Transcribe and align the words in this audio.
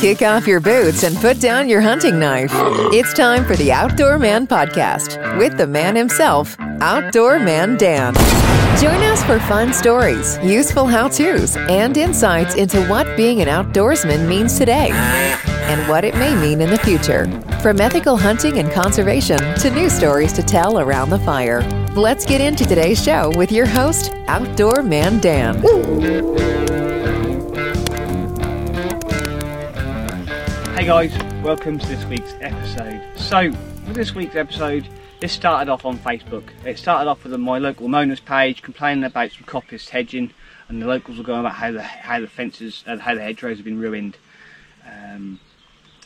Kick 0.00 0.22
off 0.22 0.46
your 0.46 0.60
boots 0.60 1.02
and 1.02 1.14
put 1.18 1.40
down 1.40 1.68
your 1.68 1.82
hunting 1.82 2.18
knife. 2.18 2.50
It's 2.90 3.12
time 3.12 3.44
for 3.44 3.54
the 3.56 3.70
Outdoor 3.70 4.18
Man 4.18 4.46
Podcast 4.46 5.36
with 5.36 5.58
the 5.58 5.66
man 5.66 5.94
himself, 5.94 6.56
Outdoor 6.80 7.38
Man 7.38 7.76
Dan. 7.76 8.14
Join 8.80 9.02
us 9.02 9.22
for 9.24 9.38
fun 9.40 9.74
stories, 9.74 10.38
useful 10.42 10.86
how 10.86 11.08
to's, 11.08 11.54
and 11.68 11.98
insights 11.98 12.54
into 12.54 12.82
what 12.86 13.14
being 13.14 13.42
an 13.42 13.48
outdoorsman 13.48 14.26
means 14.26 14.56
today 14.56 14.88
and 14.90 15.86
what 15.86 16.02
it 16.06 16.14
may 16.14 16.34
mean 16.34 16.62
in 16.62 16.70
the 16.70 16.78
future. 16.78 17.26
From 17.60 17.78
ethical 17.78 18.16
hunting 18.16 18.56
and 18.56 18.72
conservation 18.72 19.36
to 19.56 19.70
new 19.70 19.90
stories 19.90 20.32
to 20.32 20.42
tell 20.42 20.80
around 20.80 21.10
the 21.10 21.18
fire. 21.18 21.60
Let's 21.94 22.24
get 22.24 22.40
into 22.40 22.64
today's 22.64 23.04
show 23.04 23.32
with 23.36 23.52
your 23.52 23.66
host, 23.66 24.14
Outdoor 24.28 24.82
Man 24.82 25.20
Dan. 25.20 25.60
Hey 30.80 30.86
guys, 30.86 31.42
welcome 31.44 31.78
to 31.78 31.86
this 31.86 32.02
week's 32.06 32.32
episode. 32.40 33.02
So, 33.14 33.52
for 33.52 33.92
this 33.92 34.14
week's 34.14 34.34
episode, 34.34 34.88
this 35.20 35.30
started 35.30 35.70
off 35.70 35.84
on 35.84 35.98
Facebook. 35.98 36.48
It 36.64 36.78
started 36.78 37.06
off 37.06 37.22
with 37.22 37.38
my 37.38 37.58
local 37.58 37.86
Monas 37.86 38.24
page 38.24 38.62
complaining 38.62 39.04
about 39.04 39.30
some 39.30 39.44
coppice 39.44 39.90
hedging, 39.90 40.32
and 40.68 40.80
the 40.80 40.86
locals 40.86 41.18
were 41.18 41.22
going 41.22 41.40
about 41.40 41.52
how 41.52 41.70
the 41.70 41.82
how 41.82 42.20
the 42.20 42.26
fences 42.26 42.82
and 42.86 42.98
how 42.98 43.14
the 43.14 43.20
hedgerows 43.20 43.58
have 43.58 43.64
been 43.66 43.78
ruined, 43.78 44.16
um, 44.86 45.38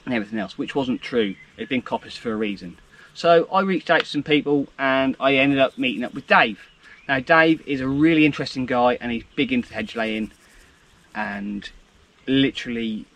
and 0.07 0.13
everything 0.13 0.41
else, 0.41 0.59
which 0.59 0.75
wasn't 0.75 1.01
true. 1.01 1.37
It'd 1.57 1.69
been 1.69 1.81
coppice 1.81 2.19
for 2.19 2.33
a 2.33 2.37
reason. 2.37 2.81
So 3.15 3.47
I 3.53 3.61
reached 3.61 3.91
out 3.91 4.01
to 4.01 4.07
some 4.07 4.25
people, 4.25 4.67
and 4.77 5.15
I 5.21 5.37
ended 5.37 5.61
up 5.61 5.79
meeting 5.79 6.03
up 6.03 6.15
with 6.15 6.27
Dave. 6.27 6.59
Now 7.07 7.21
Dave 7.21 7.65
is 7.65 7.81
a 7.81 7.87
really 7.87 8.27
interesting 8.27 8.67
guy, 8.67 8.99
and 9.01 9.13
he's 9.13 9.25
big 9.37 9.53
into 9.53 9.73
hedge 9.73 9.95
laying, 9.95 10.33
and 11.15 11.71
literally 12.27 13.07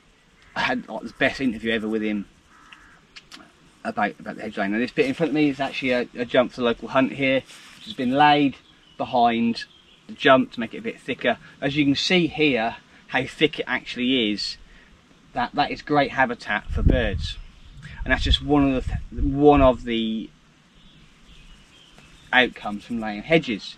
I 0.58 0.62
had 0.62 0.88
like, 0.88 1.02
the 1.04 1.12
best 1.18 1.40
interview 1.40 1.70
ever 1.70 1.86
with 1.86 2.02
him 2.02 2.26
about 3.84 4.18
about 4.18 4.36
the 4.36 4.42
hedge 4.42 4.58
laying. 4.58 4.72
Now 4.72 4.78
this 4.78 4.90
bit 4.90 5.06
in 5.06 5.14
front 5.14 5.30
of 5.30 5.34
me 5.34 5.48
is 5.48 5.60
actually 5.60 5.92
a, 5.92 6.08
a 6.16 6.24
jump 6.24 6.50
for 6.50 6.62
the 6.62 6.64
local 6.64 6.88
hunt 6.88 7.12
here, 7.12 7.42
which 7.76 7.84
has 7.84 7.94
been 7.94 8.10
laid 8.10 8.56
behind 8.96 9.64
the 10.08 10.14
jump 10.14 10.52
to 10.52 10.60
make 10.60 10.74
it 10.74 10.78
a 10.78 10.82
bit 10.82 10.98
thicker. 11.00 11.38
As 11.60 11.76
you 11.76 11.84
can 11.84 11.94
see 11.94 12.26
here, 12.26 12.76
how 13.08 13.24
thick 13.24 13.60
it 13.60 13.66
actually 13.68 14.32
is. 14.32 14.56
That 15.32 15.54
that 15.54 15.70
is 15.70 15.80
great 15.80 16.10
habitat 16.10 16.68
for 16.70 16.82
birds, 16.82 17.38
and 18.02 18.12
that's 18.12 18.24
just 18.24 18.42
one 18.42 18.74
of 18.74 18.84
the 18.84 18.90
th- 18.90 19.22
one 19.22 19.62
of 19.62 19.84
the 19.84 20.28
outcomes 22.32 22.84
from 22.84 22.98
laying 22.98 23.22
hedges. 23.22 23.76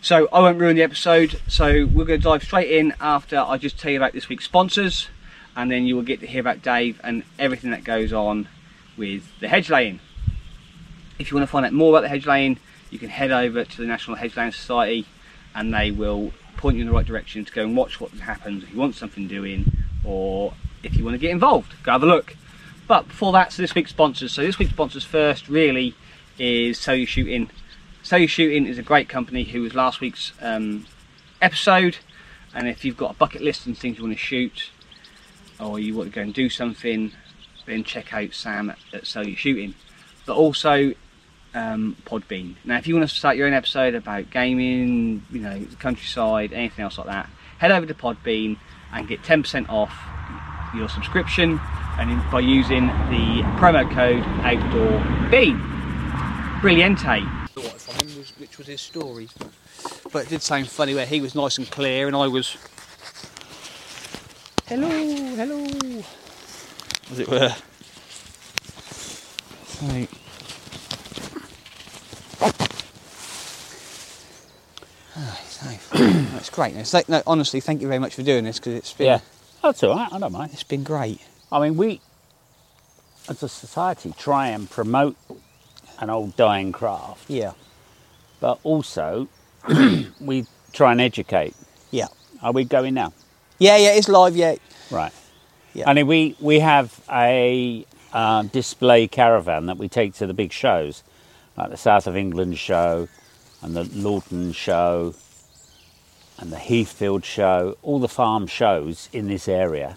So 0.00 0.28
I 0.32 0.38
won't 0.38 0.60
ruin 0.60 0.76
the 0.76 0.84
episode. 0.84 1.40
So 1.48 1.84
we're 1.84 2.04
going 2.04 2.20
to 2.20 2.24
dive 2.24 2.44
straight 2.44 2.70
in 2.70 2.94
after 3.00 3.40
I 3.40 3.58
just 3.58 3.76
tell 3.76 3.90
you 3.90 3.96
about 3.96 4.12
this 4.12 4.28
week's 4.28 4.44
sponsors 4.44 5.08
and 5.56 5.70
then 5.70 5.86
you 5.86 5.96
will 5.96 6.02
get 6.02 6.20
to 6.20 6.26
hear 6.26 6.40
about 6.40 6.62
Dave 6.62 7.00
and 7.02 7.24
everything 7.38 7.70
that 7.70 7.82
goes 7.82 8.12
on 8.12 8.48
with 8.96 9.26
the 9.40 9.48
hedge 9.48 9.70
laying. 9.70 10.00
If 11.18 11.30
you 11.30 11.36
want 11.36 11.48
to 11.48 11.50
find 11.50 11.64
out 11.64 11.72
more 11.72 11.94
about 11.94 12.02
the 12.02 12.08
hedge 12.08 12.26
laying, 12.26 12.58
you 12.90 12.98
can 12.98 13.08
head 13.08 13.32
over 13.32 13.64
to 13.64 13.76
the 13.76 13.86
National 13.86 14.16
Hedge 14.16 14.36
Laying 14.36 14.52
Society 14.52 15.06
and 15.54 15.72
they 15.72 15.90
will 15.90 16.32
point 16.58 16.76
you 16.76 16.82
in 16.82 16.88
the 16.88 16.92
right 16.92 17.06
direction 17.06 17.44
to 17.44 17.52
go 17.52 17.62
and 17.62 17.76
watch 17.76 18.00
what 18.00 18.10
happens 18.12 18.62
if 18.62 18.72
you 18.72 18.78
want 18.78 18.94
something 18.94 19.26
doing 19.26 19.72
or 20.04 20.52
if 20.82 20.96
you 20.96 21.04
want 21.04 21.14
to 21.14 21.18
get 21.18 21.30
involved, 21.30 21.72
go 21.82 21.92
have 21.92 22.02
a 22.02 22.06
look. 22.06 22.36
But 22.86 23.08
before 23.08 23.32
that, 23.32 23.52
so 23.52 23.62
this 23.62 23.74
week's 23.74 23.90
sponsors. 23.90 24.32
So 24.32 24.42
this 24.42 24.58
week's 24.58 24.72
sponsors 24.72 25.04
first 25.04 25.48
really 25.48 25.94
is 26.38 26.78
So 26.78 26.92
You 26.92 27.06
Shooting. 27.06 27.50
So 28.02 28.16
You 28.16 28.28
Shooting 28.28 28.66
is 28.66 28.78
a 28.78 28.82
great 28.82 29.08
company 29.08 29.42
who 29.44 29.62
was 29.62 29.74
last 29.74 30.00
week's 30.00 30.32
um, 30.40 30.86
episode. 31.42 31.96
And 32.54 32.68
if 32.68 32.84
you've 32.84 32.96
got 32.96 33.10
a 33.10 33.14
bucket 33.14 33.42
list 33.42 33.66
and 33.66 33.76
things 33.76 33.98
you 33.98 34.04
want 34.04 34.14
to 34.14 34.22
shoot, 34.22 34.70
or 35.60 35.78
you 35.78 35.94
want 35.94 36.10
to 36.10 36.14
go 36.14 36.22
and 36.22 36.34
do 36.34 36.48
something, 36.48 37.12
then 37.66 37.84
check 37.84 38.12
out 38.12 38.34
Sam 38.34 38.70
at, 38.70 38.78
at 38.92 39.06
So 39.06 39.20
You 39.20 39.36
Shooting. 39.36 39.74
But 40.26 40.36
also 40.36 40.92
um, 41.54 41.96
Podbean. 42.04 42.56
Now, 42.64 42.76
if 42.76 42.86
you 42.86 42.94
want 42.94 43.08
to 43.08 43.14
start 43.14 43.36
your 43.36 43.46
own 43.46 43.52
episode 43.52 43.94
about 43.94 44.30
gaming, 44.30 45.24
you 45.30 45.40
know, 45.40 45.58
the 45.58 45.76
countryside, 45.76 46.52
anything 46.52 46.84
else 46.84 46.98
like 46.98 47.06
that, 47.06 47.28
head 47.58 47.70
over 47.70 47.86
to 47.86 47.94
Podbean 47.94 48.58
and 48.92 49.08
get 49.08 49.22
10% 49.22 49.68
off 49.68 49.92
your 50.74 50.88
subscription 50.88 51.60
and 51.98 52.30
by 52.30 52.40
using 52.40 52.86
the 52.86 53.42
promo 53.58 53.90
code 53.92 54.22
OutdoorBean. 54.42 55.58
Brilliante. 56.60 57.20
Him, 57.20 58.24
which 58.38 58.58
was 58.58 58.66
his 58.66 58.80
story. 58.80 59.28
But 60.12 60.26
it 60.26 60.28
did 60.28 60.42
sound 60.42 60.68
funny 60.68 60.94
where 60.94 61.06
he 61.06 61.20
was 61.20 61.34
nice 61.34 61.56
and 61.56 61.70
clear 61.70 62.06
and 62.06 62.14
I 62.14 62.26
was 62.26 62.56
hello, 64.68 64.88
hello, 64.88 65.64
as 67.10 67.18
it 67.18 67.28
were. 67.28 67.54
Ah, 75.16 75.40
nice. 75.64 75.88
That's 76.32 76.50
great. 76.50 76.74
It's 76.76 76.92
like, 76.92 77.08
no, 77.08 77.22
honestly, 77.26 77.60
thank 77.60 77.80
you 77.80 77.88
very 77.88 77.98
much 78.00 78.14
for 78.14 78.22
doing 78.22 78.44
this 78.44 78.58
because 78.58 78.74
it's 78.74 78.92
been 78.92 79.06
Yeah, 79.06 79.20
that's 79.62 79.82
all 79.82 79.94
right. 79.96 80.12
I 80.12 80.18
don't 80.18 80.32
mind. 80.32 80.52
it's 80.52 80.62
been 80.62 80.82
great. 80.84 81.20
I 81.50 81.60
mean, 81.60 81.76
we, 81.76 82.00
as 83.28 83.42
a 83.42 83.48
society, 83.48 84.12
try 84.18 84.48
and 84.48 84.68
promote 84.70 85.16
an 85.98 86.10
old 86.10 86.36
dying 86.36 86.72
craft, 86.72 87.30
Yeah, 87.30 87.52
but 88.40 88.58
also 88.62 89.28
we 90.20 90.46
try 90.72 90.92
and 90.92 91.00
educate. 91.00 91.54
yeah, 91.90 92.08
Are 92.42 92.52
we 92.52 92.64
going 92.64 92.94
now? 92.94 93.12
Yeah, 93.58 93.76
yeah. 93.76 93.92
It's 93.92 94.08
live. 94.08 94.36
Yeah, 94.36 94.56
Right. 94.90 95.12
Yeah. 95.72 95.88
I 95.88 95.94
mean, 95.94 96.06
we 96.06 96.36
we 96.40 96.60
have 96.60 97.00
a 97.10 97.86
uh, 98.12 98.42
display 98.44 99.08
caravan 99.08 99.66
that 99.66 99.76
we 99.78 99.88
take 99.88 100.14
to 100.14 100.26
the 100.26 100.34
big 100.34 100.52
shows, 100.52 101.02
like 101.56 101.70
the 101.70 101.76
South 101.76 102.06
of 102.06 102.16
England 102.16 102.58
show, 102.58 103.08
and 103.62 103.76
the 103.76 103.84
Lawton 103.84 104.52
show, 104.52 105.14
and 106.38 106.50
the 106.50 106.58
Heathfield 106.58 107.24
show. 107.24 107.76
All 107.82 107.98
the 107.98 108.08
farm 108.08 108.46
shows 108.46 109.08
in 109.12 109.28
this 109.28 109.48
area, 109.48 109.96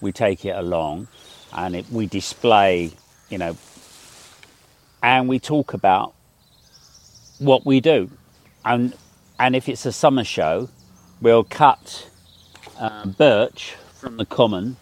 we 0.00 0.12
take 0.12 0.44
it 0.44 0.56
along, 0.56 1.08
and 1.52 1.76
it, 1.76 1.86
we 1.90 2.06
display, 2.06 2.92
you 3.28 3.38
know, 3.38 3.56
and 5.02 5.28
we 5.28 5.38
talk 5.38 5.74
about 5.74 6.14
what 7.38 7.64
we 7.66 7.80
do, 7.80 8.10
and 8.64 8.94
and 9.38 9.56
if 9.56 9.68
it's 9.68 9.86
a 9.86 9.92
summer 9.92 10.24
show, 10.24 10.68
we'll 11.20 11.44
cut 11.44 12.10
uh, 12.80 13.06
birch 13.06 13.74
from 13.94 14.16
the 14.16 14.24
common, 14.26 14.76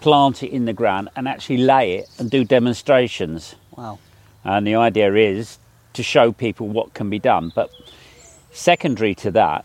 plant 0.00 0.42
it 0.42 0.50
in 0.50 0.64
the 0.66 0.72
ground, 0.72 1.08
and 1.16 1.26
actually 1.28 1.58
lay 1.58 1.94
it 1.94 2.08
and 2.18 2.30
do 2.30 2.44
demonstrations. 2.44 3.54
wow. 3.76 3.98
And 4.44 4.66
the 4.66 4.74
idea 4.76 5.12
is 5.14 5.58
to 5.94 6.02
show 6.02 6.30
people 6.32 6.68
what 6.68 6.94
can 6.94 7.10
be 7.10 7.18
done. 7.18 7.50
But 7.54 7.70
secondary 8.52 9.14
to 9.16 9.30
that, 9.32 9.64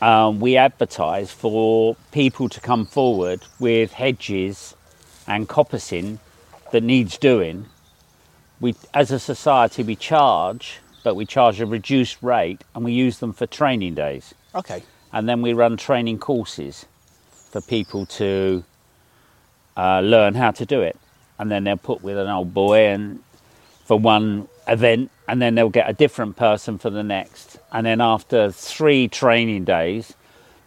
um, 0.00 0.40
we 0.40 0.56
advertise 0.56 1.30
for 1.30 1.96
people 2.12 2.48
to 2.48 2.60
come 2.60 2.86
forward 2.86 3.42
with 3.58 3.92
hedges 3.92 4.74
and 5.26 5.48
coppicing 5.48 6.18
that 6.72 6.82
needs 6.82 7.18
doing. 7.18 7.66
We, 8.60 8.74
as 8.94 9.10
a 9.10 9.18
society, 9.18 9.82
we 9.82 9.96
charge, 9.96 10.78
but 11.02 11.16
we 11.16 11.26
charge 11.26 11.60
a 11.60 11.66
reduced 11.66 12.22
rate, 12.22 12.62
and 12.74 12.84
we 12.84 12.92
use 12.92 13.18
them 13.18 13.32
for 13.32 13.46
training 13.46 13.94
days 13.94 14.32
Okay. 14.54 14.82
and 15.12 15.28
then 15.28 15.42
we 15.42 15.52
run 15.52 15.76
training 15.76 16.18
courses 16.18 16.86
for 17.54 17.60
people 17.60 18.04
to 18.04 18.64
uh, 19.76 20.00
learn 20.00 20.34
how 20.34 20.50
to 20.50 20.66
do 20.66 20.80
it. 20.80 20.98
And 21.38 21.48
then 21.48 21.62
they're 21.62 21.76
put 21.76 22.02
with 22.02 22.18
an 22.18 22.26
old 22.26 22.52
boy 22.52 22.86
and 22.88 23.22
for 23.84 23.96
one 23.96 24.48
event, 24.66 25.12
and 25.28 25.40
then 25.40 25.54
they'll 25.54 25.68
get 25.70 25.88
a 25.88 25.92
different 25.92 26.34
person 26.34 26.78
for 26.78 26.90
the 26.90 27.04
next. 27.04 27.58
And 27.70 27.86
then 27.86 28.00
after 28.00 28.50
three 28.50 29.06
training 29.06 29.62
days, 29.66 30.14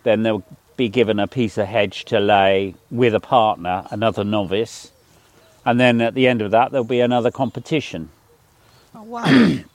then 0.04 0.24
they'll 0.24 0.46
be 0.78 0.88
given 0.88 1.20
a 1.20 1.28
piece 1.28 1.58
of 1.58 1.68
hedge 1.68 2.06
to 2.06 2.22
lay 2.22 2.76
with 2.90 3.14
a 3.14 3.20
partner, 3.20 3.86
another 3.92 4.24
novice. 4.24 4.94
And 5.66 5.82
then 5.82 6.00
at 6.00 6.14
the 6.14 6.26
end 6.26 6.42
of 6.42 6.52
that, 6.52 6.72
there'll 6.72 6.86
be 6.86 7.02
another 7.02 7.32
competition. 7.32 8.08
Oh, 8.96 9.04
wow. 9.04 9.56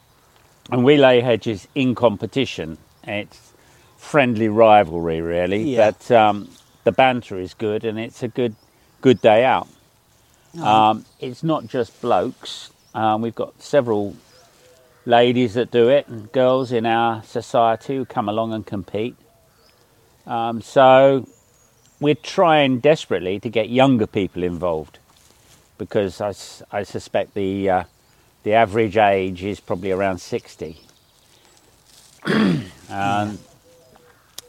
And 0.70 0.85
we 0.85 0.97
lay 0.97 1.20
hedges 1.20 1.67
in 1.75 1.97
competition. 1.97 2.79
It's 3.03 3.53
friendly 3.99 4.49
rivalry, 4.49 5.20
really. 5.20 5.75
Yeah. 5.75 5.91
But 5.91 6.11
um, 6.12 6.49
the 6.84 6.93
banter 6.93 7.38
is 7.38 7.55
good, 7.55 7.84
and 7.84 7.99
it's 7.99 8.23
a 8.23 8.29
good, 8.29 8.55
good 9.00 9.20
day 9.20 9.44
out. 9.44 9.69
Um, 10.61 11.06
it's 11.20 11.43
not 11.43 11.67
just 11.67 12.00
blokes. 12.02 12.70
Um, 12.94 13.23
we've 13.23 13.34
got 13.34 13.62
several 13.62 14.17
ladies 15.06 15.55
that 15.55 15.70
do 15.70 15.88
it, 15.88 16.08
and 16.08 16.31
girls 16.32 16.73
in 16.73 16.84
our 16.87 17.23
society 17.23 17.96
who 17.96 18.05
come 18.05 18.29
along 18.29 18.52
and 18.52 18.67
compete. 18.67 19.17
Um, 20.26 20.61
so 20.61 21.26
we're 22.00 22.14
trying 22.14 22.81
desperately 22.81 23.40
to 23.40 23.49
get 23.49 23.69
younger 23.70 24.06
people 24.06 24.43
involved 24.43 24.99
because 25.79 26.20
I, 26.20 26.34
I 26.79 26.82
suspect 26.82 27.34
the 27.34 27.70
uh, 27.70 27.84
the 28.43 28.55
average 28.55 28.96
age 28.96 29.44
is 29.44 29.61
probably 29.61 29.93
around 29.93 30.19
60. 30.19 30.81
um, 32.90 33.38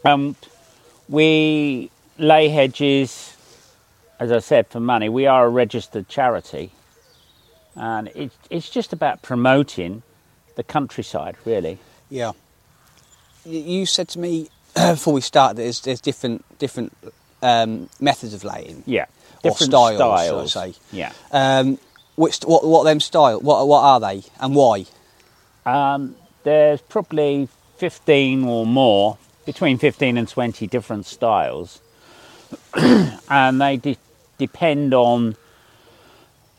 um, 0.04 0.36
we 1.08 1.90
lay 2.18 2.48
hedges 2.48 3.34
as 4.18 4.32
I 4.32 4.38
said, 4.38 4.68
for 4.68 4.80
money. 4.80 5.08
We 5.08 5.26
are 5.26 5.46
a 5.46 5.48
registered 5.48 6.08
charity, 6.08 6.70
and 7.74 8.08
it, 8.08 8.32
it's 8.50 8.70
just 8.70 8.92
about 8.92 9.22
promoting 9.22 10.02
the 10.56 10.62
countryside, 10.62 11.36
really. 11.44 11.78
Yeah. 12.10 12.32
You 13.44 13.86
said 13.86 14.08
to 14.10 14.18
me 14.18 14.48
before 14.74 15.14
we 15.14 15.20
started, 15.20 15.58
there's 15.58 15.80
there's 15.80 16.00
different 16.00 16.44
different 16.58 16.96
um, 17.42 17.88
methods 18.00 18.34
of 18.34 18.44
laying. 18.44 18.82
Yeah, 18.86 19.06
Or 19.42 19.50
different 19.50 19.72
styles, 19.72 19.96
styles. 19.96 20.56
I 20.56 20.70
say. 20.70 20.78
Yeah. 20.92 21.12
Um, 21.32 21.78
which 22.16 22.40
what 22.42 22.64
what 22.66 22.80
are 22.80 22.84
them 22.84 23.00
style? 23.00 23.40
What 23.40 23.66
what 23.68 23.82
are 23.82 24.00
they 24.00 24.22
and 24.40 24.54
why? 24.54 24.86
Um, 25.66 26.16
there's 26.44 26.80
probably 26.82 27.48
15 27.78 28.44
or 28.44 28.66
more, 28.66 29.16
between 29.46 29.78
15 29.78 30.18
and 30.18 30.28
20 30.28 30.66
different 30.66 31.06
styles, 31.06 31.80
and 33.30 33.60
they 33.60 33.76
de- 33.76 33.98
depend 34.38 34.94
on 34.94 35.36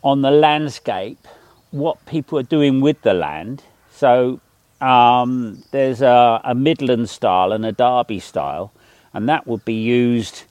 on 0.02 0.22
the 0.22 0.30
landscape, 0.30 1.26
what 1.72 2.04
people 2.06 2.38
are 2.38 2.44
doing 2.44 2.80
with 2.80 3.02
the 3.02 3.12
land. 3.12 3.62
So 3.90 4.40
um, 4.80 5.62
there's 5.72 6.00
a, 6.00 6.40
a 6.44 6.54
Midland 6.54 7.10
style 7.10 7.52
and 7.52 7.66
a 7.66 7.72
Derby 7.72 8.20
style, 8.20 8.72
and 9.12 9.28
that 9.28 9.46
would 9.46 9.64
be 9.64 9.74
used 9.74 10.44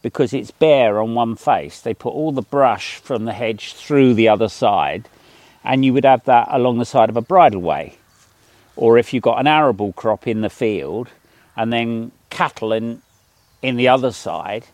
because 0.00 0.32
it's 0.32 0.50
bare 0.50 1.00
on 1.00 1.14
one 1.14 1.36
face. 1.36 1.80
They 1.80 1.94
put 1.94 2.14
all 2.14 2.32
the 2.32 2.42
brush 2.42 2.96
from 2.96 3.24
the 3.24 3.32
hedge 3.32 3.74
through 3.74 4.14
the 4.14 4.28
other 4.28 4.48
side, 4.48 5.08
and 5.64 5.84
you 5.84 5.92
would 5.92 6.04
have 6.04 6.24
that 6.24 6.48
along 6.50 6.78
the 6.78 6.84
side 6.84 7.10
of 7.10 7.16
a 7.16 7.22
bridleway. 7.22 7.94
Or 8.76 8.98
if 8.98 9.12
you've 9.12 9.22
got 9.22 9.40
an 9.40 9.46
arable 9.46 9.92
crop 9.92 10.26
in 10.26 10.40
the 10.40 10.50
field, 10.50 11.08
and 11.56 11.72
then 11.72 12.12
cattle 12.30 12.72
in 12.72 13.02
in 13.60 13.76
the 13.76 13.88
other 13.88 14.10
side, 14.10 14.66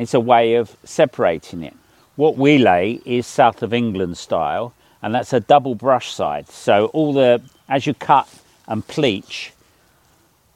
it's 0.00 0.14
a 0.14 0.20
way 0.20 0.54
of 0.54 0.76
separating 0.84 1.62
it. 1.62 1.74
What 2.16 2.36
we 2.36 2.58
lay 2.58 3.00
is 3.04 3.26
south 3.26 3.62
of 3.62 3.74
England 3.74 4.16
style, 4.16 4.74
and 5.02 5.14
that's 5.14 5.32
a 5.32 5.40
double 5.40 5.74
brush 5.74 6.12
side. 6.12 6.48
So 6.48 6.86
all 6.86 7.12
the 7.12 7.42
as 7.68 7.86
you 7.86 7.94
cut 7.94 8.28
and 8.68 8.86
pleach 8.86 9.50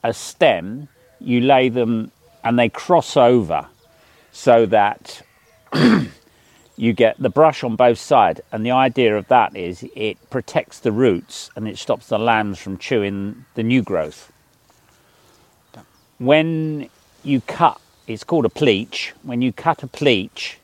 a 0.05 0.13
stem, 0.13 0.89
you 1.21 1.41
lay 1.41 1.69
them 1.69 2.13
and 2.45 2.59
they 2.59 2.69
cross 2.69 3.17
over 3.17 3.67
so 4.33 4.67
that 4.67 5.23
you 6.77 6.93
get 6.93 7.17
the 7.19 7.31
brush 7.31 7.65
on 7.65 7.75
both 7.75 7.99
sides. 7.99 8.41
And 8.53 8.65
the 8.65 8.71
idea 8.71 9.17
of 9.17 9.27
that 9.29 9.57
is 9.57 9.85
it 9.97 10.19
protects 10.31 10.79
the 10.79 10.93
roots 10.93 11.51
and 11.57 11.67
it 11.67 11.79
stops 11.79 12.09
the 12.09 12.19
lambs 12.19 12.59
from 12.59 12.79
chewing 12.79 13.47
the 13.55 13.63
new 13.63 13.83
growth. 13.83 14.31
When 16.19 16.89
you 17.25 17.41
cut, 17.41 17.81
it's 18.07 18.25
called 18.25 18.47
a 18.47 18.51
pleach. 18.51 19.13
When 19.23 19.43
you 19.43 19.53
cut 19.53 19.83
a 19.83 19.89
pleach 19.89 20.55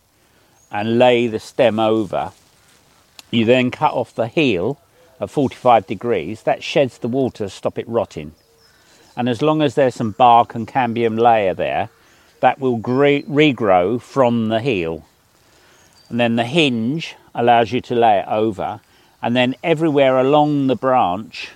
and 0.70 0.98
lay 0.98 1.26
the 1.26 1.40
stem 1.40 1.78
over, 1.78 2.32
you 3.30 3.44
then 3.44 3.70
cut 3.70 3.92
off 3.92 4.14
the 4.14 4.28
heel 4.28 4.78
at 5.20 5.30
45 5.30 5.86
degrees. 5.86 6.42
That 6.42 6.62
sheds 6.62 6.98
the 6.98 7.08
water, 7.08 7.44
to 7.44 7.50
stop 7.50 7.78
it 7.78 7.88
rotting. 7.88 8.32
And 9.16 9.28
as 9.28 9.42
long 9.42 9.60
as 9.60 9.74
there's 9.74 9.94
some 9.94 10.12
bark 10.12 10.54
and 10.54 10.68
cambium 10.68 11.18
layer 11.18 11.54
there, 11.54 11.90
that 12.40 12.58
will 12.58 12.78
regrow 12.78 14.00
from 14.00 14.48
the 14.48 14.60
heel. 14.60 15.04
And 16.08 16.18
then 16.18 16.36
the 16.36 16.44
hinge 16.44 17.14
allows 17.34 17.72
you 17.72 17.80
to 17.82 17.94
lay 17.94 18.18
it 18.18 18.26
over. 18.28 18.80
And 19.20 19.36
then 19.36 19.54
everywhere 19.62 20.18
along 20.18 20.66
the 20.66 20.76
branch, 20.76 21.50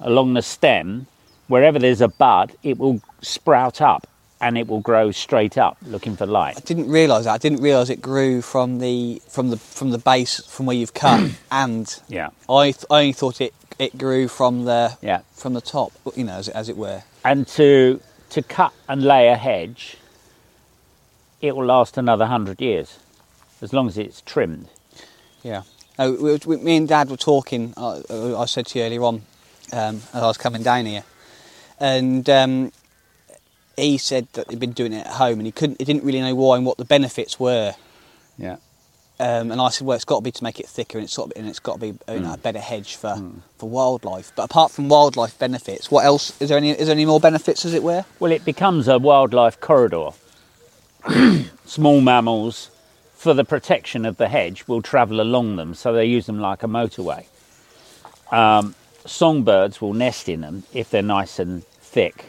along 0.00 0.34
the 0.34 0.42
stem, 0.42 1.06
wherever 1.46 1.78
there's 1.78 2.00
a 2.00 2.08
bud, 2.08 2.52
it 2.62 2.78
will 2.78 3.00
sprout 3.20 3.80
up 3.80 4.06
and 4.44 4.58
it 4.58 4.68
will 4.68 4.80
grow 4.80 5.10
straight 5.10 5.56
up 5.56 5.78
looking 5.86 6.16
for 6.16 6.26
light. 6.26 6.54
I 6.58 6.60
didn't 6.60 6.90
realise 6.90 7.24
that. 7.24 7.32
I 7.32 7.38
didn't 7.38 7.62
realise 7.62 7.88
it 7.88 8.02
grew 8.02 8.42
from 8.42 8.78
the 8.78 9.22
from 9.26 9.48
the 9.48 9.56
from 9.56 9.90
the 9.90 9.98
base 9.98 10.40
from 10.46 10.66
where 10.66 10.76
you've 10.76 10.92
cut, 10.94 11.30
and 11.50 11.86
Yeah. 12.08 12.28
I 12.48 12.72
th- 12.72 12.84
I 12.90 13.00
only 13.00 13.12
thought 13.14 13.40
it 13.40 13.54
it 13.78 13.96
grew 13.96 14.28
from 14.28 14.66
the 14.66 14.98
Yeah. 15.00 15.22
from 15.34 15.54
the 15.54 15.62
top, 15.62 15.92
you 16.14 16.24
know, 16.24 16.34
as, 16.36 16.48
as 16.50 16.68
it 16.68 16.76
were. 16.76 17.02
And 17.24 17.48
to 17.48 18.00
to 18.30 18.42
cut 18.42 18.72
and 18.86 19.02
lay 19.02 19.28
a 19.28 19.36
hedge, 19.36 19.96
it 21.40 21.56
will 21.56 21.64
last 21.66 21.96
another 21.96 22.26
hundred 22.26 22.60
years, 22.60 22.98
as 23.62 23.72
long 23.72 23.88
as 23.88 23.96
it's 23.96 24.20
trimmed. 24.20 24.68
Yeah. 25.42 25.62
No, 25.98 26.12
we, 26.12 26.38
we, 26.44 26.56
me 26.58 26.76
and 26.76 26.86
Dad 26.88 27.08
were 27.08 27.16
talking. 27.16 27.72
I, 27.78 28.02
I 28.36 28.44
said 28.46 28.66
to 28.66 28.78
you 28.78 28.84
earlier 28.84 29.02
on 29.04 29.22
um, 29.72 29.96
as 30.12 30.22
I 30.22 30.26
was 30.26 30.36
coming 30.38 30.62
down 30.62 30.84
here, 30.86 31.04
and 31.80 32.28
um, 32.28 32.72
he 33.76 33.98
said 33.98 34.28
that 34.32 34.50
he'd 34.50 34.60
been 34.60 34.72
doing 34.72 34.92
it 34.92 35.06
at 35.06 35.14
home, 35.14 35.38
and 35.38 35.46
he 35.46 35.52
couldn't. 35.52 35.80
He 35.80 35.84
didn't 35.84 36.04
really 36.04 36.20
know 36.20 36.34
why 36.34 36.56
and 36.56 36.66
what 36.66 36.78
the 36.78 36.84
benefits 36.84 37.38
were. 37.38 37.74
Yeah. 38.38 38.56
Um, 39.20 39.52
and 39.52 39.60
I 39.60 39.68
said, 39.68 39.86
well, 39.86 39.94
it's 39.94 40.04
got 40.04 40.16
to 40.16 40.22
be 40.22 40.32
to 40.32 40.42
make 40.42 40.58
it 40.58 40.66
thicker, 40.66 40.98
and 40.98 41.04
it's 41.04 41.12
sort 41.12 41.30
of, 41.30 41.38
and 41.38 41.48
it's 41.48 41.60
got 41.60 41.74
to 41.74 41.80
be 41.80 41.98
you 42.12 42.20
know, 42.20 42.34
a 42.34 42.36
better 42.36 42.58
hedge 42.58 42.96
for, 42.96 43.16
for 43.58 43.68
wildlife. 43.68 44.32
But 44.34 44.44
apart 44.44 44.72
from 44.72 44.88
wildlife 44.88 45.38
benefits, 45.38 45.88
what 45.88 46.04
else 46.04 46.40
is 46.40 46.48
there? 46.48 46.58
Any 46.58 46.70
is 46.70 46.88
there 46.88 46.94
any 46.94 47.06
more 47.06 47.20
benefits, 47.20 47.64
as 47.64 47.74
it 47.74 47.84
were? 47.84 48.04
Well, 48.18 48.32
it 48.32 48.44
becomes 48.44 48.88
a 48.88 48.98
wildlife 48.98 49.60
corridor. 49.60 50.10
Small 51.64 52.00
mammals, 52.00 52.70
for 53.14 53.34
the 53.34 53.44
protection 53.44 54.04
of 54.04 54.16
the 54.16 54.28
hedge, 54.28 54.66
will 54.66 54.82
travel 54.82 55.20
along 55.20 55.56
them, 55.56 55.74
so 55.74 55.92
they 55.92 56.06
use 56.06 56.26
them 56.26 56.40
like 56.40 56.64
a 56.64 56.66
motorway. 56.66 57.26
Um, 58.32 58.74
songbirds 59.06 59.80
will 59.80 59.94
nest 59.94 60.28
in 60.28 60.40
them 60.40 60.64
if 60.72 60.90
they're 60.90 61.02
nice 61.02 61.38
and 61.38 61.64
thick. 61.64 62.24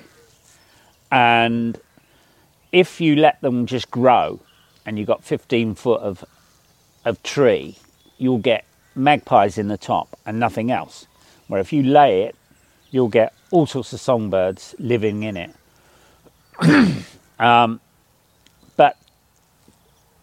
And 1.16 1.80
if 2.74 3.00
you 3.00 3.16
let 3.16 3.40
them 3.40 3.68
just 3.68 3.90
grow 3.90 4.42
and 4.86 5.00
you've 5.00 5.08
got 5.08 5.24
15 5.24 5.74
foot 5.76 6.02
of, 6.02 6.26
of 7.06 7.24
tree, 7.24 7.78
you'll 8.18 8.40
get 8.40 8.66
magpies 8.96 9.58
in 9.58 9.70
the 9.70 9.78
top 9.78 10.20
and 10.26 10.42
nothing 10.42 10.72
else. 10.72 11.08
Where 11.48 11.62
if 11.62 11.72
you 11.72 11.84
lay 11.84 12.24
it, 12.24 12.36
you'll 12.92 13.08
get 13.08 13.34
all 13.50 13.66
sorts 13.66 13.94
of 13.94 14.02
songbirds 14.02 14.76
living 14.78 15.24
in 15.24 15.38
it. 15.38 15.56
um, 17.40 17.80
but 18.76 18.98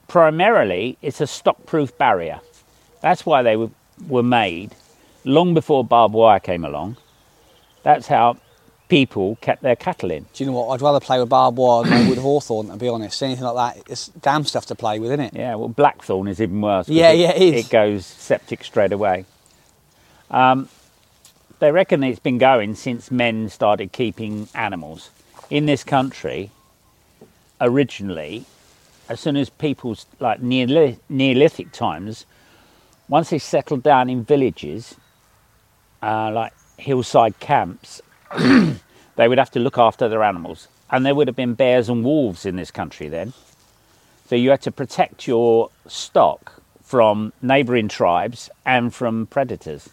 primarily, 0.08 0.98
it's 1.00 1.22
a 1.22 1.26
stock-proof 1.26 1.96
barrier. 1.96 2.38
That's 3.00 3.24
why 3.24 3.42
they 3.42 3.56
were, 3.56 3.70
were 4.06 4.22
made 4.22 4.74
long 5.24 5.54
before 5.54 5.86
barbed 5.86 6.12
wire 6.12 6.38
came 6.38 6.66
along. 6.66 6.98
That's 7.82 8.08
how 8.08 8.36
people 8.92 9.36
kept 9.40 9.62
their 9.62 9.74
cattle 9.74 10.10
in. 10.10 10.26
Do 10.34 10.44
you 10.44 10.50
know 10.50 10.60
what? 10.60 10.68
I'd 10.74 10.82
rather 10.82 11.00
play 11.00 11.18
with 11.18 11.30
barbed 11.30 11.56
wire 11.56 11.82
than 11.82 11.94
I 11.94 12.08
would 12.10 12.18
hawthorn. 12.18 12.68
To 12.68 12.76
be 12.76 12.90
honest, 12.90 13.22
anything 13.22 13.44
like 13.44 13.76
that, 13.76 13.90
it's 13.90 14.08
damn 14.08 14.44
stuff 14.44 14.66
to 14.66 14.74
play 14.74 14.98
with, 14.98 15.12
isn't 15.12 15.24
it? 15.28 15.34
Yeah, 15.34 15.54
well, 15.54 15.70
blackthorn 15.70 16.28
is 16.28 16.42
even 16.42 16.60
worse. 16.60 16.90
Yeah, 16.90 17.10
it, 17.10 17.18
yeah, 17.20 17.30
it 17.30 17.54
is. 17.54 17.64
It 17.64 17.70
goes 17.70 18.04
septic 18.04 18.62
straight 18.62 18.92
away. 18.92 19.24
Um, 20.30 20.68
they 21.58 21.72
reckon 21.72 22.04
it's 22.04 22.18
been 22.18 22.36
going 22.36 22.74
since 22.74 23.10
men 23.10 23.48
started 23.48 23.92
keeping 23.92 24.48
animals 24.54 25.08
in 25.48 25.64
this 25.64 25.84
country. 25.84 26.50
Originally, 27.62 28.44
as 29.08 29.20
soon 29.20 29.36
as 29.36 29.48
people's 29.48 30.04
like 30.20 30.42
Neolith- 30.42 30.98
Neolithic 31.08 31.72
times, 31.72 32.26
once 33.08 33.30
they 33.30 33.38
settled 33.38 33.82
down 33.82 34.10
in 34.10 34.22
villages, 34.22 34.96
uh, 36.02 36.30
like 36.30 36.52
hillside 36.76 37.40
camps, 37.40 38.02
they 39.16 39.28
would 39.28 39.38
have 39.38 39.50
to 39.52 39.60
look 39.60 39.78
after 39.78 40.08
their 40.08 40.22
animals, 40.22 40.68
and 40.90 41.04
there 41.04 41.14
would 41.14 41.28
have 41.28 41.36
been 41.36 41.54
bears 41.54 41.88
and 41.88 42.04
wolves 42.04 42.46
in 42.46 42.56
this 42.56 42.70
country 42.70 43.08
then. 43.08 43.32
So 44.28 44.36
you 44.36 44.50
had 44.50 44.62
to 44.62 44.72
protect 44.72 45.26
your 45.26 45.70
stock 45.86 46.62
from 46.82 47.32
neighbouring 47.42 47.88
tribes 47.88 48.50
and 48.64 48.94
from 48.94 49.26
predators. 49.26 49.88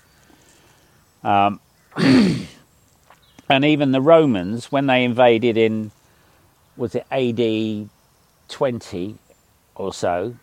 Um, 1.24 1.60
and 1.98 3.66
even 3.66 3.92
the 3.92 4.02
Romans, 4.02 4.72
when 4.72 4.88
they 4.88 5.04
invaded 5.04 5.58
in, 5.58 5.92
was 6.78 6.96
it 6.96 7.06
AD 7.12 7.90
20 8.48 9.16
or 9.76 9.94
so, 9.94 10.36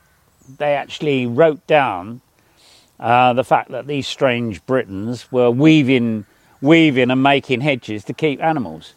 they 0.58 0.74
actually 0.74 1.26
wrote 1.26 1.66
down 1.66 2.20
uh, 2.98 3.32
the 3.32 3.44
fact 3.44 3.70
that 3.70 3.86
these 3.86 4.06
strange 4.06 4.64
Britons 4.66 5.30
were 5.30 5.50
weaving, 5.50 6.24
weaving 6.60 7.10
and 7.10 7.22
making 7.22 7.60
hedges 7.60 8.04
to 8.04 8.12
keep 8.14 8.42
animals. 8.42 8.94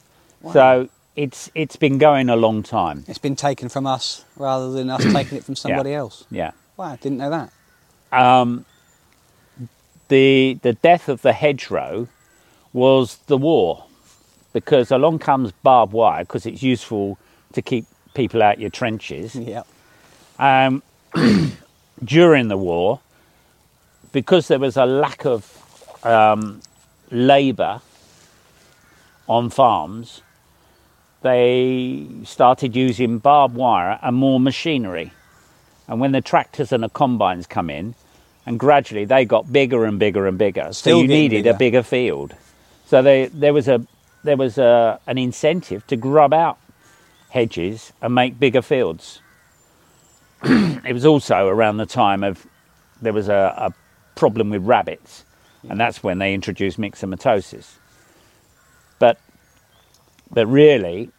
So 0.53 0.89
it's 1.15 1.51
it's 1.55 1.75
been 1.75 1.97
going 1.97 2.29
a 2.29 2.35
long 2.35 2.63
time. 2.63 3.03
It's 3.07 3.17
been 3.19 3.35
taken 3.35 3.69
from 3.69 3.85
us 3.85 4.23
rather 4.37 4.71
than 4.71 4.89
us 4.89 5.03
taking 5.13 5.37
it 5.37 5.43
from 5.43 5.55
somebody 5.55 5.93
else. 5.93 6.25
Yeah. 6.31 6.51
Wow, 6.77 6.95
didn't 6.95 7.17
know 7.17 7.29
that. 7.29 7.51
um, 8.13 8.65
the 10.07 10.57
the 10.61 10.73
death 10.73 11.09
of 11.09 11.21
the 11.21 11.33
hedgerow 11.33 12.07
was 12.73 13.17
the 13.27 13.37
war, 13.37 13.83
because 14.53 14.91
along 14.91 15.19
comes 15.19 15.51
barbed 15.63 15.93
wire 15.93 16.23
because 16.23 16.45
it's 16.45 16.63
useful 16.63 17.17
to 17.53 17.61
keep 17.61 17.85
people 18.13 18.41
out 18.41 18.59
your 18.59 18.69
trenches. 18.69 19.35
Yeah. 19.45 19.63
Um, 20.39 20.81
during 22.03 22.47
the 22.47 22.57
war, 22.57 23.01
because 24.13 24.47
there 24.47 24.59
was 24.59 24.77
a 24.77 24.85
lack 24.85 25.25
of 25.25 25.41
um, 26.05 26.61
labour 27.11 27.81
on 29.27 29.49
farms, 29.49 30.21
they 31.21 32.07
started 32.23 32.75
using 32.75 33.19
barbed 33.19 33.55
wire 33.55 33.99
and 34.01 34.15
more 34.15 34.39
machinery. 34.39 35.11
And 35.87 35.99
when 35.99 36.11
the 36.11 36.21
tractors 36.21 36.71
and 36.71 36.83
the 36.83 36.89
combines 36.89 37.47
come 37.47 37.69
in, 37.69 37.95
and 38.45 38.59
gradually 38.59 39.05
they 39.05 39.25
got 39.25 39.51
bigger 39.51 39.85
and 39.85 39.99
bigger 39.99 40.27
and 40.27 40.37
bigger, 40.37 40.69
Still 40.71 40.97
so 40.97 41.01
you 41.01 41.07
needed 41.07 41.43
bigger. 41.43 41.55
a 41.55 41.57
bigger 41.57 41.83
field. 41.83 42.35
So 42.85 43.01
they, 43.01 43.27
there 43.27 43.53
was 43.53 43.67
a 43.67 43.85
there 44.23 44.37
was 44.37 44.57
a, 44.57 44.99
an 45.07 45.17
incentive 45.17 45.85
to 45.87 45.95
grub 45.95 46.33
out 46.33 46.57
hedges 47.29 47.93
and 48.01 48.13
make 48.13 48.39
bigger 48.39 48.61
fields. 48.61 49.21
it 50.43 50.93
was 50.93 51.05
also 51.05 51.47
around 51.47 51.77
the 51.77 51.85
time 51.85 52.23
of 52.23 52.45
there 53.01 53.13
was 53.13 53.29
a, 53.29 53.53
a 53.57 53.73
problem 54.15 54.49
with 54.49 54.63
rabbits, 54.65 55.23
and 55.67 55.79
that's 55.79 56.03
when 56.03 56.19
they 56.19 56.33
introduced 56.33 56.79
myxomatosis. 56.79 57.75
But 58.99 59.19
but 60.31 60.47
really, 60.47 61.09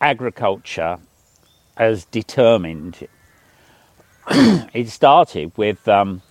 agriculture 0.00 0.98
has 1.76 2.04
determined. 2.06 3.06
it 4.30 4.88
started 4.88 5.52
with 5.56 5.86
um, 5.88 6.22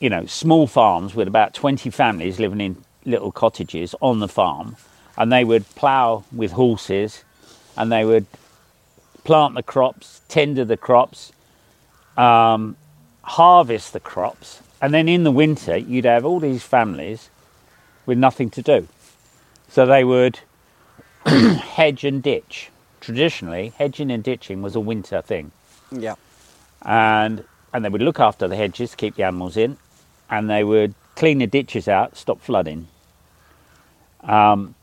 you 0.00 0.10
know 0.10 0.26
small 0.26 0.66
farms 0.66 1.14
with 1.14 1.28
about 1.28 1.54
twenty 1.54 1.90
families 1.90 2.38
living 2.38 2.60
in 2.60 2.76
little 3.04 3.32
cottages 3.32 3.94
on 4.00 4.20
the 4.20 4.28
farm, 4.28 4.76
and 5.16 5.32
they 5.32 5.44
would 5.44 5.68
plough 5.74 6.24
with 6.32 6.52
horses, 6.52 7.24
and 7.76 7.90
they 7.90 8.04
would 8.04 8.26
plant 9.24 9.54
the 9.54 9.62
crops, 9.62 10.20
tender 10.28 10.64
the 10.64 10.76
crops, 10.76 11.32
um, 12.16 12.76
harvest 13.22 13.92
the 13.92 14.00
crops, 14.00 14.61
and 14.82 14.92
then 14.92 15.08
in 15.08 15.22
the 15.24 15.30
winter 15.30 15.76
you'd 15.76 16.04
have 16.04 16.26
all 16.26 16.40
these 16.40 16.62
families 16.62 17.30
with 18.04 18.18
nothing 18.18 18.50
to 18.50 18.60
do. 18.62 18.88
So 19.68 19.86
they 19.86 20.04
would 20.04 20.40
hedge 21.26 22.04
and 22.04 22.22
ditch. 22.22 22.68
Traditionally, 23.00 23.72
hedging 23.78 24.10
and 24.10 24.22
ditching 24.22 24.60
was 24.62 24.76
a 24.76 24.80
winter 24.80 25.22
thing, 25.22 25.50
Yeah. 25.90 26.14
and 26.82 27.44
and 27.74 27.84
they 27.84 27.88
would 27.88 28.02
look 28.02 28.20
after 28.20 28.46
the 28.46 28.54
hedges 28.56 28.90
to 28.90 28.96
keep 28.96 29.14
the 29.16 29.22
animals 29.24 29.56
in, 29.56 29.78
and 30.30 30.48
they 30.50 30.62
would 30.62 30.94
clean 31.16 31.38
the 31.38 31.46
ditches 31.46 31.88
out, 31.88 32.16
stop 32.16 32.40
flooding. 32.40 32.86
Um, 34.20 34.74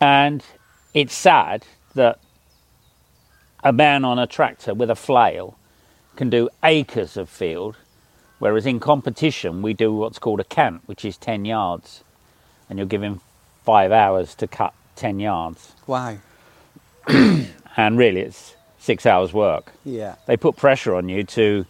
and 0.00 0.44
it's 0.92 1.14
sad 1.14 1.64
that 1.94 2.18
a 3.64 3.72
man 3.72 4.04
on 4.04 4.18
a 4.18 4.26
tractor 4.26 4.74
with 4.74 4.90
a 4.90 4.96
flail 4.96 5.56
can 6.16 6.28
do 6.28 6.48
acres 6.64 7.16
of 7.16 7.28
field, 7.30 7.76
whereas 8.42 8.66
in 8.66 8.80
competition 8.80 9.62
we 9.62 9.72
do 9.72 9.94
what's 9.94 10.18
called 10.18 10.40
a 10.40 10.44
cant, 10.44 10.82
which 10.86 11.04
is 11.04 11.16
10 11.16 11.44
yards, 11.44 12.02
and 12.68 12.76
you're 12.76 12.88
given 12.88 13.20
five 13.64 13.92
hours 13.92 14.34
to 14.34 14.48
cut 14.48 14.74
10 14.96 15.20
yards. 15.20 15.72
Wow. 15.86 16.18
And 17.76 17.96
really, 17.96 18.20
it's 18.20 18.54
six 18.78 19.06
hours 19.06 19.32
work. 19.32 19.72
Yeah. 19.84 20.16
They 20.26 20.36
put 20.36 20.56
pressure 20.56 20.94
on 20.94 21.08
you 21.08 21.22
to 21.24 21.64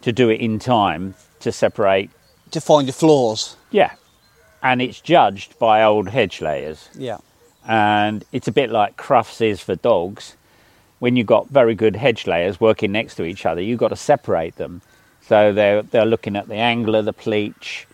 to 0.00 0.12
do 0.12 0.30
it 0.30 0.40
in 0.40 0.58
time 0.58 1.14
to 1.40 1.52
separate. 1.52 2.10
To 2.52 2.60
find 2.60 2.86
your 2.88 2.94
flaws. 2.94 3.54
Yeah, 3.70 3.92
and 4.62 4.82
it's 4.82 5.00
judged 5.00 5.58
by 5.60 5.84
old 5.84 6.08
hedge 6.08 6.40
layers. 6.40 6.88
Yeah. 6.94 7.18
and 7.68 8.24
it's 8.32 8.48
a 8.48 8.52
bit 8.52 8.70
like 8.70 8.96
Crufts 8.96 9.40
is 9.40 9.60
for 9.60 9.76
dogs. 9.76 10.34
When 10.98 11.14
you've 11.14 11.28
got 11.28 11.48
very 11.50 11.76
good 11.76 11.94
hedge 11.94 12.26
layers 12.26 12.58
working 12.60 12.90
next 12.90 13.14
to 13.16 13.24
each 13.24 13.46
other, 13.46 13.60
you've 13.60 13.78
got 13.78 13.88
to 13.90 13.96
separate 13.96 14.56
them. 14.56 14.80
So 15.28 15.52
they're, 15.52 15.82
they're 15.82 16.06
looking 16.06 16.36
at 16.36 16.48
the 16.48 16.54
angle 16.54 16.94
of 16.94 17.04
the 17.04 17.12
pleach 17.12 17.84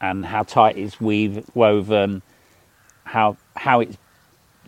and 0.00 0.26
how 0.26 0.42
tight 0.42 0.76
it's 0.76 1.00
weave, 1.00 1.44
woven, 1.54 2.22
how, 3.04 3.36
how 3.56 3.80
it's. 3.80 3.96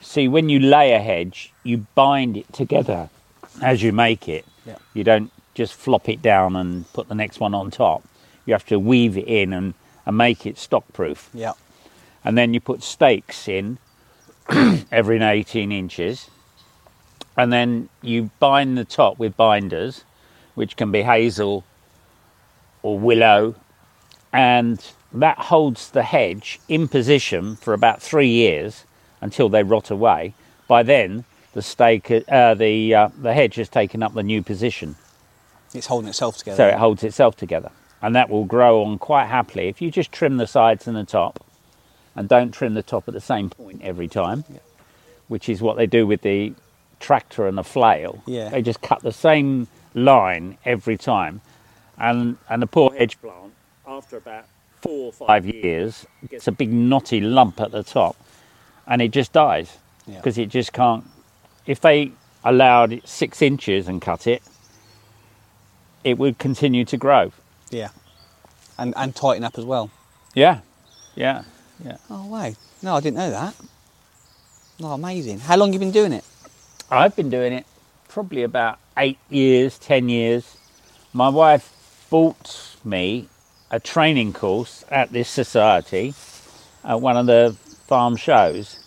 See, 0.01 0.29
when 0.29 0.49
you 0.49 0.61
lay 0.61 0.93
a 0.93 1.01
hedge, 1.01 1.53
you 1.65 1.87
bind 1.95 2.37
it 2.37 2.51
together 2.53 3.11
as 3.61 3.83
you 3.83 3.93
make 3.93 4.29
it. 4.29 4.47
Yeah. 4.65 4.77
You 4.95 5.05
don't 5.05 5.31
just 5.55 5.75
flop 5.75 6.09
it 6.09 6.23
down 6.23 6.55
and 6.57 6.91
put 6.93 7.09
the 7.09 7.15
next 7.17 7.41
one 7.41 7.53
on 7.53 7.71
top. 7.71 8.05
You 8.47 8.55
have 8.55 8.65
to 8.67 8.79
weave 8.79 9.19
it 9.19 9.27
in 9.27 9.53
and, 9.53 9.75
and 10.07 10.17
make 10.17 10.47
it 10.47 10.57
stock 10.57 10.85
proof 10.93 11.29
Yeah. 11.35 11.53
and 12.25 12.39
then 12.39 12.55
you 12.55 12.61
put 12.61 12.83
stakes 12.83 13.49
in 13.49 13.79
every 14.93 15.21
18 15.21 15.71
inches 15.71 16.31
and 17.37 17.53
then 17.53 17.89
you 18.01 18.31
bind 18.39 18.79
the 18.79 18.85
top 18.87 19.19
with 19.19 19.37
binders 19.37 20.05
which 20.55 20.77
can 20.77 20.91
be 20.91 21.03
hazel 21.03 21.65
or 22.83 22.99
willow 22.99 23.55
and 24.33 24.93
that 25.13 25.39
holds 25.39 25.91
the 25.91 26.03
hedge 26.03 26.61
in 26.69 26.87
position 26.89 27.57
for 27.57 27.73
about 27.73 28.03
three 28.03 28.29
years 28.29 28.85
until 29.21 29.49
they 29.49 29.63
rot 29.63 29.91
away. 29.91 30.35
By 30.67 30.83
then 30.83 31.25
the 31.55 31.63
stake 31.63 32.11
uh, 32.11 32.55
the 32.55 32.95
uh, 32.95 33.09
the 33.21 33.33
hedge 33.33 33.57
has 33.57 33.69
taken 33.69 34.03
up 34.03 34.15
the 34.15 34.23
new 34.23 34.43
position. 34.43 34.97
It's 35.75 35.87
holding 35.87 36.09
itself 36.09 36.39
together. 36.39 36.57
so 36.57 36.69
it 36.69 36.75
holds 36.75 37.05
itself 37.05 37.37
together 37.37 37.71
and 38.01 38.15
that 38.15 38.31
will 38.31 38.45
grow 38.45 38.85
on 38.85 38.99
quite 38.99 39.27
happily. 39.27 39.69
If 39.69 39.83
you 39.83 39.91
just 39.91 40.13
trim 40.13 40.37
the 40.37 40.47
sides 40.47 40.87
and 40.87 40.97
the 40.97 41.05
top 41.05 41.45
and 42.15 42.29
don't 42.29 42.53
trim 42.53 42.75
the 42.75 42.83
top 42.83 43.09
at 43.09 43.15
the 43.15 43.21
same 43.21 43.51
point 43.51 43.81
every 43.83 44.09
time 44.09 44.45
which 45.29 45.49
is 45.49 45.61
what 45.61 45.77
they 45.77 45.87
do 45.87 46.07
with 46.07 46.23
the 46.23 46.55
tractor 47.01 47.47
and 47.47 47.57
the 47.57 47.65
flail. 47.65 48.23
Yeah. 48.27 48.49
they 48.49 48.63
just 48.63 48.81
cut 48.83 49.03
the 49.03 49.13
same 49.13 49.69
line 49.95 50.59
every 50.65 50.97
time 50.97 51.41
and 51.99 52.37
and 52.49 52.63
the 52.63 52.67
poor 52.67 52.93
hedge 52.95 53.21
plant 53.21 53.53
after 53.87 54.17
about 54.17 54.45
four 54.81 55.07
or 55.07 55.13
five 55.13 55.45
years 55.47 56.07
gets 56.29 56.47
a 56.47 56.53
big 56.53 56.73
knotty 56.73 57.21
lump 57.21 57.61
at 57.61 57.73
the 57.73 57.83
top 57.83 58.17
and 58.87 59.03
it 59.03 59.11
just 59.11 59.33
dies 59.33 59.77
Yeah. 60.07 60.17
because 60.17 60.39
it 60.39 60.47
just 60.51 60.73
can't 60.73 61.05
if 61.67 61.81
they 61.81 62.13
allowed 62.45 62.93
it 62.93 63.07
six 63.09 63.43
inches 63.43 63.89
and 63.89 64.01
cut 64.01 64.27
it 64.27 64.43
it 66.05 66.17
would 66.19 66.39
continue 66.39 66.85
to 66.85 66.97
grow 66.97 67.33
Yeah. 67.71 67.89
And 68.79 68.95
and 68.97 69.15
tighten 69.15 69.43
up 69.45 69.59
as 69.59 69.65
well. 69.65 69.91
yeah 70.35 70.61
yeah 71.17 71.43
yeah 71.85 71.97
Oh 72.09 72.27
wow. 72.27 72.53
No, 72.83 72.95
I 72.95 73.01
didn't 73.01 73.17
know 73.17 73.31
that. 73.31 73.55
Oh, 74.81 74.93
amazing. 74.93 75.41
How 75.41 75.57
long 75.57 75.73
you 75.73 75.81
been 75.81 75.91
doing 75.91 76.13
it? 76.13 76.25
I've 76.93 77.17
been 77.17 77.29
doing 77.31 77.53
it 77.53 77.67
probably 78.07 78.45
about 78.45 78.79
eight 78.97 79.19
years, 79.29 79.77
ten 79.79 80.09
years. 80.09 80.57
My 81.13 81.29
wife 81.29 81.73
bought 82.11 82.77
me 82.85 83.29
a 83.71 83.79
training 83.79 84.33
course 84.33 84.85
at 84.91 85.13
this 85.13 85.29
society 85.29 86.15
at 86.85 87.01
one 87.01 87.17
of 87.17 87.27
the 87.27 87.55
farm 87.87 88.17
shows 88.17 88.79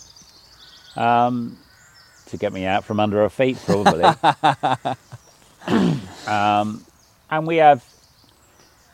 um, 0.95 1.57
to 2.27 2.37
get 2.37 2.53
me 2.53 2.65
out 2.65 2.83
from 2.83 2.99
under 2.99 3.17
her 3.17 3.29
feet, 3.29 3.57
probably. 3.65 4.03
um, 6.27 6.83
and 7.29 7.47
we 7.47 7.57
have 7.57 7.83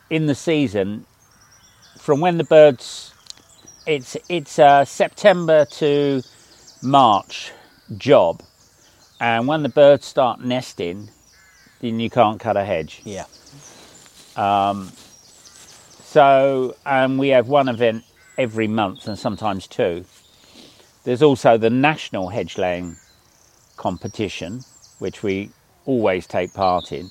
in 0.09 0.25
the 0.25 0.35
season 0.35 1.05
from 1.97 2.19
when 2.21 2.37
the 2.37 2.43
birds 2.43 3.13
it's 3.87 4.17
it's 4.29 4.59
uh, 4.59 4.83
September 4.85 5.65
to 5.65 6.21
March 6.83 7.51
job, 7.97 8.43
and 9.19 9.47
when 9.47 9.63
the 9.63 9.69
birds 9.69 10.05
start 10.05 10.41
nesting, 10.41 11.09
then 11.79 11.99
you 11.99 12.09
can't 12.09 12.39
cut 12.39 12.57
a 12.57 12.65
hedge. 12.65 13.01
Yeah. 13.05 13.25
So, 16.03 16.75
and 16.85 17.19
we 17.19 17.29
have 17.29 17.47
one 17.47 17.67
event 17.69 18.03
every 18.37 18.67
month 18.67 19.07
and 19.07 19.17
sometimes 19.19 19.67
two. 19.67 20.05
There's 21.03 21.21
also 21.21 21.57
the 21.57 21.69
national 21.69 22.29
hedge 22.29 22.57
laying 22.57 22.95
competition, 23.77 24.61
which 24.99 25.23
we 25.23 25.51
always 25.85 26.27
take 26.27 26.53
part 26.53 26.91
in, 26.91 27.09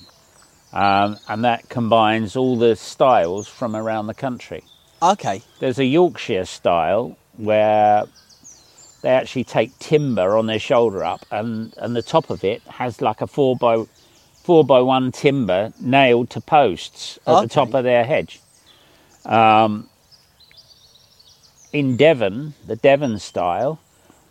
um, 0.73 1.17
and 1.27 1.43
that 1.43 1.69
combines 1.69 2.35
all 2.35 2.57
the 2.57 2.75
styles 2.75 3.47
from 3.47 3.75
around 3.75 4.07
the 4.07 4.13
country. 4.13 4.63
Okay. 5.01 5.41
There's 5.59 5.79
a 5.79 5.85
Yorkshire 5.85 6.45
style 6.45 7.17
where 7.37 8.03
they 9.01 9.09
actually 9.09 9.43
take 9.43 9.77
timber 9.79 10.37
on 10.37 10.47
their 10.47 10.59
shoulder 10.59 11.03
up, 11.03 11.25
and, 11.31 11.73
and 11.77 11.95
the 11.95 12.01
top 12.01 12.29
of 12.29 12.43
it 12.43 12.61
has 12.63 13.01
like 13.01 13.21
a 13.21 13.27
four 13.27 13.55
by 13.55 13.85
four 14.47 14.63
by 14.63 14.79
one 14.79 15.11
timber 15.11 15.73
nailed 15.81 16.29
to 16.29 16.39
posts 16.39 17.19
at 17.27 17.41
the 17.41 17.49
top 17.49 17.73
of 17.73 17.83
their 17.83 18.05
hedge. 18.05 18.39
Um, 19.25 19.89
in 21.73 21.97
Devon, 21.97 22.53
the 22.65 22.77
Devon 22.77 23.19
style, 23.19 23.77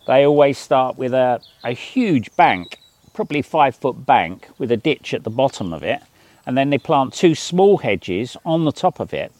they 0.07 0.25
always 0.25 0.57
start 0.57 0.97
with 0.97 1.13
a, 1.13 1.39
a 1.63 1.71
huge 1.73 2.35
bank, 2.35 2.79
probably 3.13 3.43
five 3.43 3.75
foot 3.75 4.07
bank, 4.07 4.47
with 4.57 4.71
a 4.71 4.77
ditch 4.77 5.13
at 5.13 5.23
the 5.23 5.29
bottom 5.29 5.71
of 5.71 5.83
it, 5.83 6.01
and 6.47 6.57
then 6.57 6.71
they 6.71 6.79
plant 6.79 7.13
two 7.13 7.35
small 7.35 7.77
hedges 7.77 8.35
on 8.43 8.65
the 8.65 8.71
top 8.71 8.99
of 8.99 9.13
it, 9.13 9.31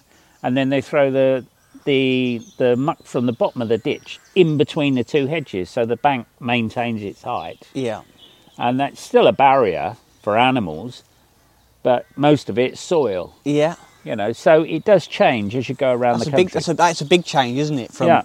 and 0.43 0.55
then 0.55 0.69
they 0.69 0.81
throw 0.81 1.09
the 1.09 1.43
the 1.85 2.39
the 2.59 2.75
muck 2.75 3.01
from 3.03 3.25
the 3.25 3.33
bottom 3.33 3.63
of 3.63 3.69
the 3.69 3.79
ditch 3.79 4.19
in 4.35 4.57
between 4.57 4.93
the 4.93 5.03
two 5.03 5.25
hedges, 5.25 5.71
so 5.71 5.87
the 5.87 5.97
bank 5.97 6.27
maintains 6.39 7.01
its 7.01 7.23
height, 7.23 7.67
Yeah. 7.73 8.01
and 8.59 8.79
that's 8.79 9.01
still 9.01 9.25
a 9.25 9.33
barrier 9.33 9.97
for 10.27 10.37
animals, 10.37 11.03
but 11.83 12.05
most 12.17 12.49
of 12.49 12.59
it's 12.59 12.81
soil, 12.81 13.33
Yeah. 13.45 13.75
you 14.03 14.13
know. 14.13 14.33
So 14.33 14.63
it 14.63 14.83
does 14.83 15.07
change 15.07 15.55
as 15.55 15.69
you 15.69 15.75
go 15.75 15.93
around 15.93 16.19
That's 16.19 16.25
the 16.25 16.29
a 16.31 16.31
country. 16.31 16.43
big. 16.43 16.51
That's 16.51 16.67
a 16.67 16.73
that's 16.73 16.99
a 16.99 17.05
big 17.05 17.23
change, 17.23 17.57
isn't 17.59 17.79
it? 17.79 17.93
From 17.93 18.07
yeah. 18.07 18.23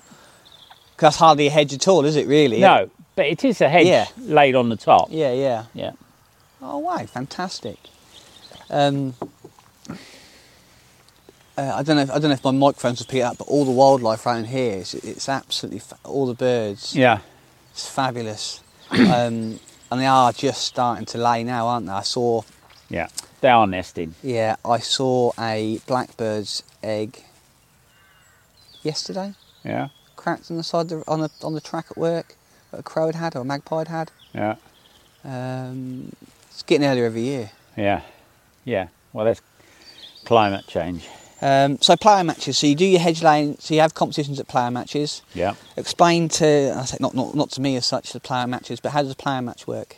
that's 0.98 1.14
hardly 1.18 1.46
a 1.46 1.50
hedge 1.50 1.72
at 1.72 1.86
all, 1.86 2.04
is 2.04 2.16
it? 2.16 2.26
Really? 2.26 2.58
No, 2.58 2.90
but 3.14 3.26
it 3.26 3.44
is 3.44 3.60
a 3.60 3.68
hedge 3.68 3.86
Yeah. 3.86 4.06
laid 4.18 4.56
on 4.56 4.68
the 4.68 4.74
top. 4.74 5.10
Yeah. 5.12 5.32
Yeah. 5.32 5.66
Yeah. 5.74 5.92
Oh 6.60 6.78
wow, 6.78 7.06
fantastic. 7.06 7.78
Um, 8.68 9.14
uh, 11.56 11.72
I 11.76 11.84
don't 11.84 11.94
know. 11.94 12.02
If, 12.02 12.10
I 12.10 12.14
don't 12.18 12.30
know 12.30 12.38
if 12.40 12.42
my 12.42 12.50
microphones 12.50 12.98
will 12.98 13.06
pick 13.06 13.22
up, 13.22 13.38
but 13.38 13.46
all 13.46 13.64
the 13.64 13.70
wildlife 13.70 14.26
around 14.26 14.46
here, 14.48 14.78
it's, 14.78 14.94
it's 14.94 15.28
absolutely 15.28 15.78
fa- 15.78 15.98
all 16.02 16.26
the 16.26 16.34
birds. 16.34 16.96
Yeah. 16.96 17.20
It's 17.70 17.88
fabulous, 17.88 18.60
um, 18.90 19.60
and 19.92 20.00
they 20.00 20.06
are 20.06 20.32
just 20.32 20.62
starting 20.64 21.04
to 21.06 21.18
lay 21.18 21.44
now, 21.44 21.66
aren't 21.66 21.86
they? 21.86 21.92
I 21.92 22.02
saw, 22.02 22.42
Yeah. 22.88 23.08
They 23.42 23.50
are 23.50 23.66
nesting. 23.66 24.14
yeah, 24.22 24.56
I 24.64 24.78
saw 24.78 25.32
a 25.38 25.78
blackbird's 25.86 26.62
egg 26.82 27.22
yesterday, 28.82 29.34
Yeah. 29.64 29.88
cracked 30.16 30.50
on 30.50 30.56
the 30.56 30.62
side 30.62 30.90
of 30.92 31.04
the, 31.04 31.10
on 31.10 31.20
the 31.20 31.30
on 31.42 31.54
the 31.54 31.60
track 31.60 31.86
at 31.90 31.96
work 31.98 32.36
that 32.70 32.80
a 32.80 32.82
crow 32.82 33.06
had 33.06 33.16
had 33.16 33.36
or 33.36 33.40
a 33.40 33.44
magpie 33.44 33.78
had 33.80 33.88
had. 33.88 34.10
Yeah. 34.34 34.54
Um, 35.24 36.12
it's 36.50 36.62
getting 36.62 36.86
earlier 36.86 37.04
every 37.06 37.22
year. 37.22 37.50
Yeah. 37.76 38.00
Yeah. 38.64 38.88
Well, 39.12 39.24
that's 39.26 39.42
climate 40.24 40.66
change. 40.66 41.06
Um, 41.42 41.78
so 41.80 41.96
player 41.96 42.22
matches. 42.22 42.56
So 42.56 42.68
you 42.68 42.76
do 42.76 42.86
your 42.86 43.00
hedge 43.00 43.20
laying. 43.20 43.56
So 43.58 43.74
you 43.74 43.80
have 43.80 43.94
competitions 43.94 44.38
at 44.38 44.46
player 44.46 44.70
matches. 44.70 45.22
Yeah. 45.34 45.54
Explain 45.76 46.28
to 46.30 46.72
I 46.76 46.84
say 46.84 46.96
not 47.00 47.14
not 47.14 47.34
not 47.34 47.50
to 47.52 47.60
me 47.60 47.74
as 47.76 47.84
such 47.84 48.12
the 48.12 48.20
player 48.20 48.46
matches, 48.46 48.78
but 48.78 48.92
how 48.92 49.02
does 49.02 49.10
a 49.10 49.16
player 49.16 49.42
match 49.42 49.66
work? 49.66 49.96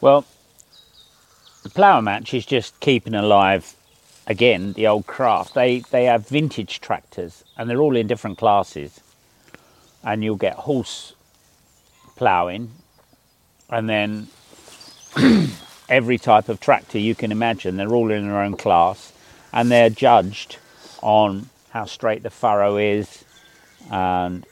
Well, 0.00 0.24
the 1.64 1.70
plough 1.70 2.00
match 2.00 2.32
is 2.32 2.46
just 2.46 2.78
keeping 2.78 3.14
alive 3.14 3.74
again 4.28 4.72
the 4.74 4.86
old 4.86 5.08
craft. 5.08 5.54
They 5.54 5.80
they 5.90 6.04
have 6.04 6.28
vintage 6.28 6.80
tractors 6.80 7.42
and 7.56 7.68
they're 7.68 7.80
all 7.80 7.96
in 7.96 8.06
different 8.06 8.38
classes. 8.38 9.00
And 10.04 10.22
you'll 10.22 10.36
get 10.36 10.54
horse 10.54 11.12
ploughing 12.14 12.70
and 13.68 13.88
then 13.88 14.28
every 15.88 16.18
type 16.18 16.48
of 16.48 16.60
tractor 16.60 16.98
you 16.98 17.16
can 17.16 17.32
imagine. 17.32 17.76
They're 17.76 17.92
all 17.92 18.12
in 18.12 18.28
their 18.28 18.40
own 18.40 18.56
class 18.56 19.12
and 19.52 19.70
they're 19.70 19.90
judged 19.90 20.58
on 21.02 21.48
how 21.70 21.84
straight 21.84 22.22
the 22.22 22.30
furrow 22.30 22.76
is 22.76 23.24
and 23.90 24.44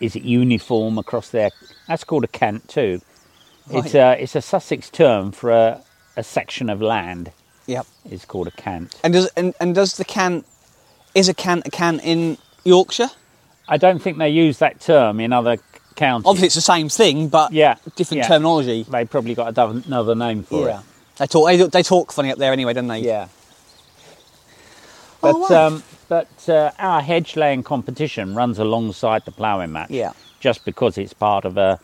is 0.00 0.16
it 0.16 0.22
uniform 0.22 0.98
across 0.98 1.30
there. 1.30 1.50
that's 1.88 2.04
called 2.04 2.24
a 2.24 2.28
cant 2.28 2.68
too. 2.68 3.00
It's 3.70 3.94
a 3.94 4.20
it's 4.22 4.36
a 4.36 4.42
Sussex 4.42 4.90
term 4.90 5.32
for 5.32 5.50
a, 5.50 5.80
a 6.16 6.22
section 6.22 6.68
of 6.68 6.82
land. 6.82 7.32
Yep. 7.66 7.86
It's 8.10 8.24
called 8.26 8.48
a 8.48 8.50
cant. 8.50 8.94
And 9.02 9.14
does 9.14 9.26
and, 9.36 9.54
and 9.60 9.74
does 9.74 9.96
the 9.96 10.04
cant 10.04 10.46
is 11.14 11.28
a 11.28 11.34
cant 11.34 11.66
a 11.66 11.70
can 11.70 11.98
in 12.00 12.36
Yorkshire? 12.64 13.08
I 13.66 13.78
don't 13.78 14.00
think 14.00 14.18
they 14.18 14.28
use 14.28 14.58
that 14.58 14.80
term 14.80 15.20
in 15.20 15.32
other 15.32 15.56
counties. 15.96 16.26
Obviously, 16.26 16.46
it's 16.46 16.54
the 16.56 16.60
same 16.60 16.90
thing, 16.90 17.28
but 17.28 17.52
Yeah, 17.52 17.76
different 17.96 18.22
yeah. 18.24 18.28
terminology. 18.28 18.82
they 18.82 19.06
probably 19.06 19.34
got 19.34 19.56
another 19.56 20.14
name 20.14 20.42
for 20.42 20.68
it. 20.68 20.76
They 21.16 21.26
talk. 21.26 21.46
They, 21.46 21.56
they 21.56 21.82
talk 21.82 22.12
funny 22.12 22.30
up 22.30 22.38
there 22.38 22.52
anyway, 22.52 22.74
don't 22.74 22.88
they? 22.88 23.00
it. 23.00 23.28
Yeah. 25.24 25.32
Oh, 25.34 25.40
But 25.40 25.50
wow. 25.50 25.66
um, 25.66 25.82
but 26.08 26.48
uh, 26.48 26.70
our 26.78 27.00
hedge 27.00 27.36
laying 27.36 27.62
competition 27.62 28.34
runs 28.34 28.58
alongside 28.58 29.24
the 29.24 29.32
ploughing 29.32 29.72
match. 29.72 29.90
Yeah. 29.90 30.12
Just 30.40 30.64
because 30.64 30.98
it's 30.98 31.12
part 31.14 31.44
of 31.44 31.56
a 31.56 31.80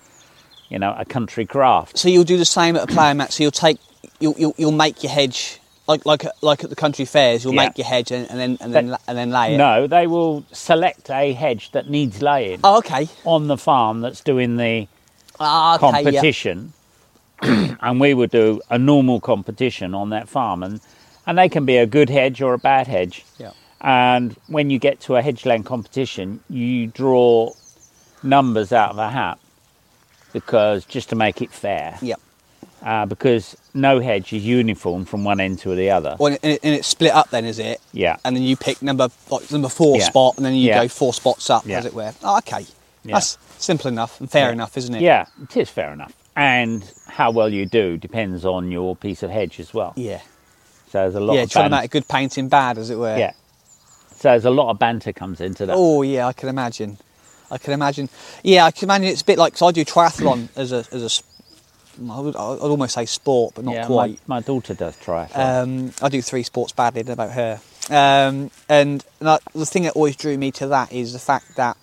you 0.69 0.79
know 0.79 0.95
a 0.99 1.05
country 1.05 1.47
craft. 1.47 1.99
So 1.99 2.09
you'll 2.09 2.25
do 2.25 2.37
the 2.37 2.45
same 2.45 2.77
at 2.77 2.85
a 2.85 2.87
ploughing 2.87 3.17
match. 3.17 3.33
So 3.33 3.43
you'll 3.45 3.51
take 3.53 3.79
you'll 4.21 4.35
you'll, 4.39 4.55
you'll 4.59 4.73
make 4.73 5.03
your 5.03 5.13
hedge 5.13 5.59
like 5.89 6.05
like 6.07 6.25
like 6.43 6.63
at 6.63 6.71
the 6.71 6.77
country 6.77 7.05
fairs. 7.07 7.43
You'll 7.45 7.55
Yeah. 7.55 7.67
make 7.67 7.79
your 7.79 7.87
hedge 7.87 8.11
and, 8.13 8.31
and 8.31 8.39
then 8.39 8.59
and 8.61 8.75
then 8.75 8.97
and 9.09 9.17
then 9.19 9.31
lay 9.31 9.55
it. 9.55 9.59
No, 9.59 9.87
they 9.87 10.07
will 10.07 10.45
select 10.53 11.11
a 11.11 11.33
hedge 11.33 11.71
that 11.73 11.89
needs 11.89 12.21
laying 12.23 12.61
Oh, 12.63 12.79
okay. 12.79 13.09
on 13.25 13.47
the 13.49 13.57
farm 13.57 14.01
that's 14.03 14.21
doing 14.21 14.57
the 14.57 14.87
Ah, 15.43 15.77
okay. 15.77 15.87
yeah. 15.87 15.93
competition, 16.03 16.73
and 17.43 17.99
we 17.99 18.13
would 18.13 18.31
do 18.31 18.61
a 18.69 18.79
normal 18.79 19.19
competition 19.21 19.95
on 19.95 20.11
that 20.11 20.29
farm, 20.29 20.63
and 20.63 20.81
and 21.31 21.39
they 21.39 21.49
can 21.49 21.65
be 21.65 21.77
a 21.77 21.87
good 21.87 22.11
hedge 22.11 22.43
or 22.43 22.55
a 22.55 22.59
bad 22.59 22.89
hedge. 22.89 23.25
Yeah. 23.39 23.53
And 23.81 24.37
when 24.49 24.69
you 24.69 24.81
get 24.81 24.99
to 25.03 25.15
a 25.15 25.23
hedge 25.23 25.47
laying 25.47 25.63
competition, 25.63 26.41
you 26.51 26.89
draw 26.89 27.53
numbers 28.21 28.73
out 28.73 28.91
of 28.91 28.99
a 28.99 29.09
hat 29.09 29.39
because 30.33 30.85
just 30.85 31.09
to 31.11 31.15
make 31.15 31.41
it 31.41 31.53
fair, 31.53 31.97
Yep. 32.03 32.21
uh, 32.83 33.07
because 33.07 33.57
no 33.75 34.01
hedge 34.01 34.33
is 34.33 34.45
uniform 34.45 35.05
from 35.05 35.23
one 35.23 35.39
end 35.39 35.61
to 35.61 35.77
the 35.77 35.89
other. 35.93 36.17
Well, 36.19 36.37
and, 36.43 36.53
it, 36.55 36.61
and 36.65 36.75
it's 36.75 36.89
split 36.89 37.13
up 37.13 37.31
then, 37.31 37.45
is 37.45 37.61
it? 37.61 37.81
Yeah. 37.93 38.17
And 38.25 38.35
then 38.35 38.43
you 38.43 38.57
pick 38.57 38.83
number 38.83 39.09
like 39.31 39.53
number 39.53 39.69
four 39.69 39.99
Yeah. 39.99 40.05
spot, 40.07 40.37
and 40.37 40.45
then 40.45 40.55
you 40.55 40.67
Yeah. 40.67 40.83
go 40.83 40.89
four 40.89 41.15
spots 41.15 41.49
up, 41.49 41.65
Yeah. 41.65 41.79
as 41.79 41.87
it 41.87 41.95
were. 41.95 42.13
Oh, 42.25 42.39
okay. 42.39 42.67
Yeah. 43.05 43.15
That's 43.15 43.39
simple 43.59 43.87
enough 43.87 44.19
and 44.21 44.29
fair 44.29 44.47
Yeah. 44.47 44.53
enough, 44.55 44.77
isn't 44.77 44.97
it? 44.97 45.01
Yeah, 45.03 45.27
it 45.45 45.57
is 45.57 45.71
fair 45.71 45.93
enough. 45.93 46.13
And 46.35 46.83
how 47.07 47.31
well 47.31 47.49
you 47.49 47.67
do 47.67 47.97
depends 47.97 48.45
on 48.45 48.73
your 48.73 48.97
piece 48.97 49.23
of 49.23 49.31
hedge 49.31 49.61
as 49.61 49.73
well. 49.73 49.93
Yeah. 49.95 50.23
So 50.91 50.99
there's 50.99 51.15
a 51.15 51.21
lot 51.21 51.35
Yeah. 51.35 51.43
of 51.43 51.51
Trying 51.51 51.71
to 51.71 51.77
make 51.77 51.85
a 51.85 51.89
good 51.89 52.09
painting 52.09 52.49
bad, 52.49 52.79
as 52.79 52.91
it 52.91 52.97
were. 52.99 53.17
yeah. 53.17 53.33
So 54.17 54.29
there's 54.31 54.45
a 54.45 54.51
lot 54.51 54.71
of 54.71 54.79
banter 54.79 55.13
comes 55.13 55.41
into 55.41 55.67
that. 55.67 55.75
Oh 55.77 56.03
yeah, 56.03 56.27
I 56.27 56.33
can 56.33 56.49
imagine. 56.49 56.99
I 57.51 57.59
can 57.59 57.73
imagine. 57.73 58.09
Yeah, 58.45 58.65
I 58.67 58.71
can 58.71 58.85
imagine 58.87 59.09
it's 59.09 59.23
a 59.23 59.25
bit 59.25 59.39
like 59.39 59.55
because 59.55 59.69
I 59.69 59.73
do 59.73 59.85
triathlon 59.85 60.49
as 60.57 60.73
a 60.73 60.85
as 60.93 61.03
a. 61.21 62.11
I 62.11 62.21
would, 62.21 62.35
I'd 62.37 62.59
almost 62.61 62.95
say 62.95 63.05
sport, 63.07 63.55
but 63.55 63.65
not 63.65 63.75
yeah, 63.75 63.87
quite. 63.87 64.21
My, 64.27 64.37
my 64.37 64.41
daughter 64.41 64.75
does 64.75 64.97
triathlon. 64.97 65.63
Um, 65.63 65.93
I 66.03 66.09
do 66.09 66.23
three 66.23 66.43
sports 66.43 66.73
badly, 66.73 67.01
about 67.03 67.31
her. 67.33 67.61
Um, 67.89 68.51
and 68.69 69.05
and 69.21 69.29
I, 69.29 69.39
the 69.55 69.67
thing 69.67 69.83
that 69.85 69.95
always 69.97 70.17
drew 70.17 70.37
me 70.39 70.51
to 70.53 70.69
that 70.69 70.93
is 70.93 71.13
the 71.13 71.19
fact 71.19 71.57
that 71.57 71.77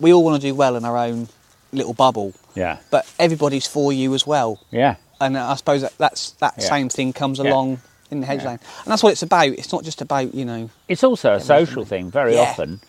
we 0.00 0.12
all 0.12 0.24
want 0.24 0.40
to 0.40 0.48
do 0.48 0.54
well 0.54 0.76
in 0.76 0.84
our 0.84 0.96
own 0.98 1.28
little 1.72 1.94
bubble, 1.94 2.32
yeah, 2.54 2.78
but 2.90 3.06
everybody's 3.18 3.66
for 3.66 3.92
you 3.92 4.14
as 4.14 4.26
well. 4.26 4.60
yeah, 4.70 4.96
And 5.20 5.36
I 5.38 5.54
suppose 5.54 5.82
that 5.82 5.96
that's, 5.98 6.30
that 6.40 6.54
Yeah. 6.58 6.68
same 6.68 6.88
thing 6.88 7.12
comes 7.12 7.38
Yeah. 7.38 7.50
along 7.50 7.80
in 8.14 8.20
the 8.20 8.26
hedge 8.26 8.42
Yeah. 8.42 8.50
lane. 8.50 8.60
And 8.84 8.86
that's 8.92 9.02
what 9.02 9.12
it's 9.12 9.22
about. 9.22 9.48
It's 9.48 9.72
not 9.72 9.84
just 9.84 10.00
about, 10.00 10.34
you 10.34 10.44
know, 10.44 10.70
it's 10.88 11.04
also 11.04 11.34
a 11.34 11.40
social 11.40 11.84
thing. 11.84 12.10
Very 12.10 12.34
Yeah. 12.34 12.40
often, 12.42 12.80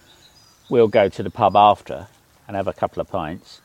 we'll 0.69 0.87
go 0.87 1.09
to 1.09 1.23
the 1.23 1.29
pub 1.29 1.55
after 1.55 2.07
and 2.47 2.55
have 2.55 2.67
a 2.67 2.73
couple 2.73 3.01
of 3.01 3.07
pints, 3.09 3.61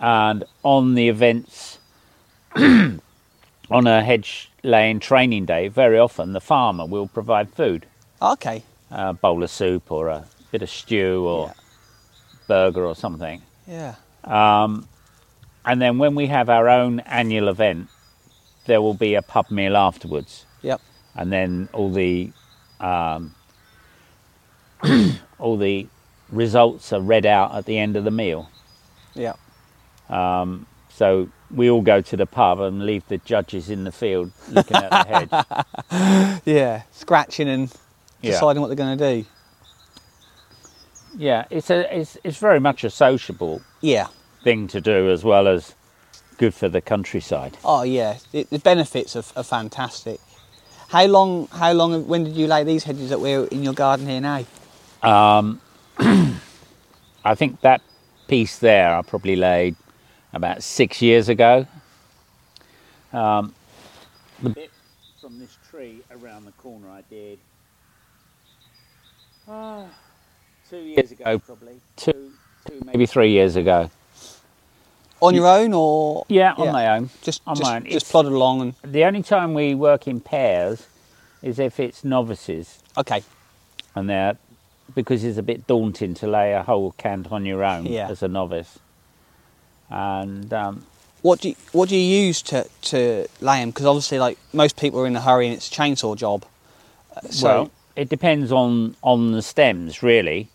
and 0.00 0.44
on 0.62 0.94
the 0.94 1.08
events, 1.08 1.78
on 2.56 3.00
a 3.86 4.02
hedge 4.02 4.50
laying 4.62 5.00
training 5.00 5.44
day, 5.46 5.68
very 5.68 5.98
often 5.98 6.32
the 6.32 6.40
farmer 6.40 6.86
will 6.86 7.08
provide 7.08 7.50
food, 7.52 7.86
okay, 8.20 8.62
a 8.90 9.12
bowl 9.12 9.42
of 9.42 9.50
soup 9.50 9.90
or 9.90 10.08
a 10.08 10.24
bit 10.52 10.62
of 10.62 10.70
stew 10.70 11.24
or 11.26 11.46
Yeah. 11.48 11.52
burger 12.46 12.86
or 12.86 12.94
something. 12.94 13.42
yeah. 13.66 13.94
Um, 14.24 14.86
and 15.64 15.80
then 15.82 15.98
when 15.98 16.14
we 16.14 16.26
have 16.28 16.48
our 16.48 16.68
own 16.68 17.00
annual 17.00 17.48
event, 17.48 17.88
there 18.66 18.80
will 18.80 18.94
be 18.94 19.14
a 19.14 19.22
pub 19.22 19.50
meal 19.50 19.76
afterwards. 19.76 20.44
And 21.16 21.32
then 21.32 21.68
all 21.72 21.90
the 21.92 22.32
um, 22.80 23.34
all 25.38 25.56
the 25.56 25.86
results 26.30 26.92
are 26.92 27.00
read 27.00 27.26
out 27.26 27.54
at 27.54 27.66
the 27.66 27.78
end 27.78 27.96
of 27.96 28.04
the 28.04 28.10
meal. 28.10 28.50
Yeah. 29.14 29.34
So 30.90 31.28
we 31.50 31.70
all 31.70 31.82
go 31.82 32.00
to 32.00 32.16
the 32.16 32.26
pub 32.26 32.60
and 32.60 32.84
leave 32.86 33.06
the 33.08 33.18
judges 33.18 33.70
in 33.70 33.84
the 33.84 33.92
field 33.92 34.32
looking 34.50 34.76
at 34.76 34.90
the 34.90 35.46
hedge. 35.90 36.40
Yeah. 36.46 36.82
Scratching 36.92 37.48
and 37.48 37.72
Yeah. 38.22 38.32
deciding 38.32 38.60
what 38.62 38.68
they're 38.68 38.76
going 38.76 38.98
to 38.98 39.22
do. 39.22 39.28
Yeah, 41.16 41.44
it's 41.50 41.70
a 41.70 41.98
it's 41.98 42.16
it's 42.24 42.38
very 42.38 42.60
much 42.60 42.84
a 42.84 42.90
sociable 42.90 43.62
Yeah. 43.82 44.08
thing 44.42 44.68
to 44.68 44.80
do 44.80 45.10
as 45.10 45.24
well 45.24 45.46
as 45.48 45.74
good 46.38 46.54
for 46.54 46.68
the 46.70 46.80
countryside. 46.80 47.58
Oh 47.64 47.82
yeah, 47.82 48.18
the, 48.32 48.44
the 48.44 48.58
benefits 48.58 49.14
are, 49.16 49.24
are 49.36 49.44
fantastic. 49.44 50.20
How 50.92 51.06
long? 51.06 51.48
How 51.48 51.72
long? 51.72 52.06
When 52.06 52.22
did 52.24 52.34
you 52.36 52.46
lay 52.46 52.64
these 52.64 52.84
hedges 52.84 53.08
that 53.08 53.18
we're 53.18 53.46
in 53.46 53.62
your 53.62 53.72
garden 53.72 54.06
here 54.06 54.20
now? 54.20 54.44
I 57.24 57.34
think 57.34 57.62
that 57.62 57.80
piece 58.28 58.58
there 58.58 58.94
I 58.94 59.00
probably 59.00 59.34
laid 59.36 59.74
about 60.34 60.62
six 60.62 61.00
years 61.00 61.30
ago. 61.30 61.66
Um, 63.10 63.54
the 64.42 64.50
bit 64.50 64.70
from 65.18 65.38
this 65.38 65.56
tree 65.70 66.02
around 66.10 66.44
the 66.44 66.52
corner 66.52 66.90
I 66.90 67.00
did 67.08 67.38
ah, 69.48 69.86
two 70.68 70.76
years 70.76 71.10
ago, 71.10 71.38
probably 71.38 71.80
two, 71.96 72.32
two 72.66 72.82
maybe 72.84 73.06
three 73.06 73.30
years 73.30 73.56
ago. 73.56 73.90
On 75.22 75.34
your 75.34 75.46
own 75.46 75.72
or 75.72 76.24
Yeah, 76.28 76.52
on 76.58 76.72
my 76.72 76.88
own. 76.96 77.10
just 77.22 77.40
on 77.46 77.56
just, 77.56 77.62
my 77.68 77.76
own. 77.76 77.84
just 77.84 77.96
It's- 77.96 78.10
plodded 78.10 78.32
along 78.32 78.60
and 78.60 78.74
The 78.82 79.04
only 79.04 79.22
time 79.22 79.54
we 79.54 79.74
work 79.74 80.06
in 80.08 80.20
pairs 80.20 80.86
is 81.42 81.58
if 81.58 81.78
it's 81.80 82.04
novices, 82.04 82.78
okay. 82.96 83.22
and 83.94 84.08
they're 84.10 84.36
because 84.94 85.24
it's 85.24 85.38
a 85.38 85.42
bit 85.42 85.66
daunting 85.66 86.12
to 86.14 86.26
lay 86.26 86.52
a 86.52 86.62
whole 86.62 86.92
cant 86.98 87.30
on 87.32 87.46
your 87.46 87.64
own 87.64 87.86
Yeah. 87.86 88.08
as 88.10 88.22
a 88.22 88.28
novice. 88.28 88.78
And 89.90 90.52
um, 90.52 90.84
What 91.22 91.40
do 91.40 91.50
you, 91.50 91.54
what 91.72 91.88
do 91.88 91.96
you 91.96 92.24
use 92.26 92.42
to 92.42 92.66
to 92.90 93.26
lay 93.40 93.60
them? 93.60 93.70
Because 93.70 93.86
obviously, 93.86 94.18
like 94.18 94.38
most 94.52 94.76
people 94.76 95.00
are 95.00 95.06
in 95.06 95.14
a 95.16 95.20
hurry 95.20 95.46
and 95.46 95.54
it's 95.56 95.68
a 95.70 95.74
chainsaw 95.74 96.16
job. 96.16 96.44
Uh, 97.16 97.20
So 97.30 97.46
well, 97.48 97.70
it 97.96 98.08
depends 98.08 98.50
on 98.52 98.96
on 99.02 99.32
the 99.32 99.42
stems 99.42 100.02
really. 100.02 100.48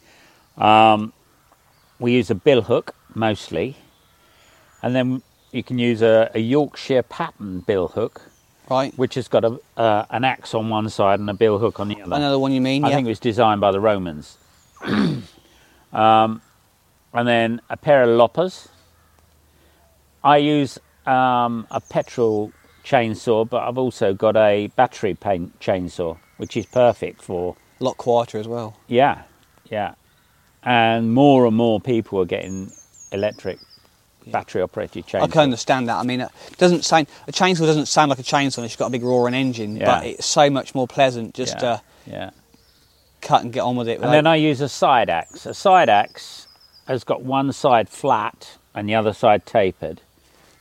Um, 0.57 1.13
we 1.99 2.11
use 2.13 2.29
a 2.29 2.35
bill 2.35 2.61
hook 2.63 2.93
mostly, 3.15 3.75
and 4.81 4.95
then 4.95 5.21
you 5.51 5.63
can 5.63 5.79
use 5.79 6.01
a, 6.01 6.29
a 6.33 6.39
Yorkshire 6.39 7.03
pattern 7.03 7.61
bill 7.61 7.87
hook, 7.89 8.21
Right. 8.69 8.93
which 8.97 9.15
has 9.15 9.27
got 9.27 9.45
a, 9.45 9.59
uh, 9.77 10.05
an 10.09 10.23
axe 10.25 10.53
on 10.53 10.69
one 10.69 10.89
side 10.89 11.19
and 11.19 11.29
a 11.29 11.33
bill 11.33 11.57
hook 11.57 11.79
on 11.79 11.87
the 11.87 12.01
other. 12.01 12.15
Another 12.15 12.37
one 12.39 12.51
you 12.51 12.61
mean. 12.61 12.83
I 12.83 12.89
yeah. 12.89 12.95
think 12.95 13.05
it 13.07 13.09
was 13.09 13.19
designed 13.19 13.61
by 13.61 13.71
the 13.71 13.79
Romans. 13.79 14.37
um, 15.93 16.41
and 17.13 17.27
then 17.27 17.61
a 17.69 17.77
pair 17.77 18.03
of 18.03 18.09
loppers. 18.09 18.67
I 20.23 20.37
use 20.37 20.77
um, 21.05 21.65
a 21.71 21.79
petrol 21.79 22.51
chainsaw, 22.83 23.47
but 23.49 23.63
I've 23.63 23.77
also 23.77 24.13
got 24.13 24.35
a 24.35 24.67
battery 24.67 25.13
paint 25.13 25.59
chainsaw, 25.59 26.17
which 26.37 26.57
is 26.57 26.65
perfect 26.65 27.21
for 27.21 27.55
a 27.79 27.83
lot 27.83 27.97
quieter 27.97 28.37
as 28.37 28.47
well. 28.47 28.77
yeah, 28.87 29.23
yeah. 29.69 29.93
And 30.63 31.13
more 31.13 31.45
and 31.45 31.55
more 31.55 31.79
people 31.79 32.19
are 32.19 32.25
getting 32.25 32.71
electric 33.13 33.59
battery 34.31 34.61
operated 34.61 35.05
chainsaws. 35.07 35.21
I 35.23 35.27
can 35.27 35.41
understand 35.41 35.89
that. 35.89 35.95
I 35.97 36.03
mean, 36.03 36.21
it 36.21 36.29
doesn't 36.57 36.85
sound 36.85 37.07
a 37.27 37.31
chainsaw 37.31 37.59
doesn't 37.65 37.87
sound 37.87 38.09
like 38.09 38.19
a 38.19 38.23
chainsaw. 38.23 38.57
unless 38.57 38.71
It's 38.71 38.75
got 38.75 38.87
a 38.87 38.91
big 38.91 39.03
roaring 39.03 39.33
engine, 39.33 39.75
Yeah. 39.77 39.85
but 39.85 40.05
it's 40.05 40.25
so 40.25 40.49
much 40.49 40.73
more 40.75 40.87
pleasant 40.87 41.33
just 41.33 41.55
yeah, 41.55 41.59
to 41.59 41.81
yeah. 42.05 42.29
cut 43.21 43.43
and 43.43 43.51
get 43.53 43.61
on 43.61 43.75
with 43.75 43.87
it. 43.87 43.99
And 44.01 44.13
then 44.13 44.27
I 44.27 44.35
use 44.35 44.61
a 44.61 44.69
side 44.69 45.09
axe. 45.09 45.45
A 45.45 45.53
side 45.53 45.89
axe 45.89 46.47
has 46.87 47.03
got 47.03 47.21
one 47.23 47.51
side 47.51 47.89
flat 47.89 48.57
and 48.73 48.87
the 48.87 48.95
other 48.95 49.13
side 49.13 49.45
tapered, 49.45 50.01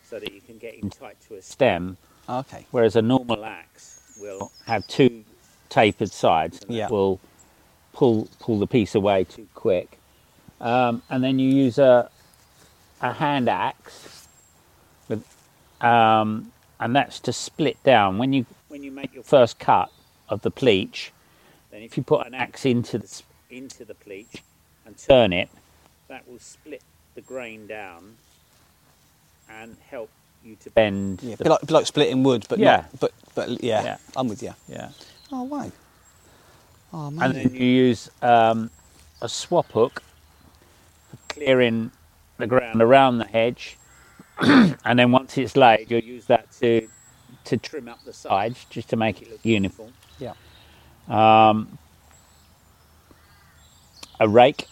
so 0.09 0.18
that 0.18 0.33
you 0.33 0.40
can 0.40 0.59
get 0.59 0.74
in 0.74 0.90
tight 0.90 1.16
to 1.29 1.35
a 1.37 1.42
stem. 1.42 1.96
okay, 2.29 2.66
Whereas 2.70 2.96
a 2.96 3.02
normal 3.02 3.44
axe 3.44 4.00
will 4.20 4.50
have 4.66 4.87
two 4.87 5.24
tapered 5.68 6.11
sides, 6.11 6.61
and 6.62 6.70
that 6.70 6.74
Yeah. 6.74 6.88
will 6.88 7.20
pull 7.92 8.29
pull 8.40 8.59
the 8.59 8.66
piece 8.66 8.94
away 8.94 9.24
too 9.24 9.46
quick. 9.55 9.98
Um, 10.61 11.02
and 11.11 11.22
then 11.22 11.38
you 11.38 11.50
use 11.50 11.79
a 11.79 12.09
a 13.00 13.12
hand 13.12 13.48
axe, 13.48 14.26
with, 15.09 15.24
um, 15.80 16.52
and 16.80 16.94
that's 16.96 17.20
to 17.20 17.32
split 17.32 17.82
down 17.85 18.18
when 18.18 18.32
you 18.32 18.46
when 18.68 18.82
you 18.82 18.90
make 18.90 19.14
your 19.14 19.22
first 19.22 19.59
cut 19.59 19.90
of 20.28 20.42
the 20.42 20.50
pleach. 20.50 21.11
Then 21.70 21.82
if 21.82 21.96
you 21.96 22.02
put 22.02 22.26
an 22.26 22.35
axe 22.35 22.64
into 22.66 22.98
the 22.98 23.22
into 23.50 23.85
the 23.85 23.94
pleach 23.94 24.40
and 24.85 24.96
turn 24.98 25.32
it, 25.32 25.48
that 26.09 26.26
will 26.28 26.38
split 26.38 26.82
the 27.14 27.20
grain 27.20 27.66
down 27.66 28.16
and 29.48 29.76
help 29.90 30.11
you 30.44 30.56
to 30.56 30.70
bend. 30.70 31.22
yeah, 31.22 31.37
the- 31.37 31.44
bit 31.44 31.50
like, 31.50 31.61
bit 31.61 31.70
like 31.70 31.87
splitting 31.87 32.22
wood, 32.22 32.46
but 32.48 32.59
Yeah. 32.59 32.76
not, 32.76 33.00
but 33.00 33.12
but 33.35 33.62
yeah, 33.64 33.85
Yeah. 33.85 33.96
I'm 34.16 34.28
with 34.28 34.42
you. 34.42 34.54
yeah. 34.68 34.90
Oh 35.32 35.42
wow. 35.42 35.70
Oh 36.92 37.11
man. 37.11 37.30
and 37.30 37.35
then 37.50 37.54
you 37.54 37.64
use 37.66 38.09
um, 38.22 38.70
a 39.20 39.28
swap 39.28 39.70
hook 39.72 40.02
for 41.11 41.16
clearing 41.35 41.90
the 42.38 42.46
ground 42.46 42.83
around 42.83 43.18
the 43.18 43.25
hedge, 43.25 43.77
and 44.38 44.99
then 44.99 45.12
once 45.12 45.37
it's 45.38 45.57
laid, 45.57 45.90
you'll 45.90 46.03
use 46.03 46.27
that 46.27 46.51
to 46.61 46.88
to 47.44 47.57
trim 47.57 47.88
up 47.88 48.03
the 48.05 48.12
sides 48.12 48.66
just 48.70 48.88
to 48.90 48.96
make 48.96 49.22
it 49.22 49.31
look 49.31 49.44
uniform. 49.44 49.92
Yeah. 50.18 50.35
Um, 51.09 51.79
a 54.18 54.29
rake, 54.29 54.66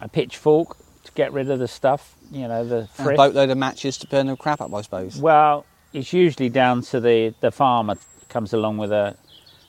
a 0.00 0.08
pitchfork 0.08 0.76
to 1.04 1.12
get 1.12 1.32
rid 1.32 1.50
of 1.50 1.58
the 1.58 1.68
stuff, 1.68 2.14
you 2.30 2.46
know, 2.46 2.64
the 2.64 2.88
And 2.98 3.10
a 3.10 3.16
boatload 3.16 3.50
of 3.50 3.58
matches 3.58 3.98
to 3.98 4.06
burn 4.06 4.26
the 4.26 4.36
crap 4.36 4.60
up, 4.60 4.72
I 4.72 4.82
suppose. 4.82 5.20
Well, 5.20 5.66
it's 5.92 6.12
usually 6.12 6.48
down 6.48 6.82
to 6.82 7.00
the 7.00 7.34
the 7.40 7.50
farmer 7.50 7.96
comes 8.28 8.52
along 8.52 8.78
with 8.78 8.92
a 8.92 9.16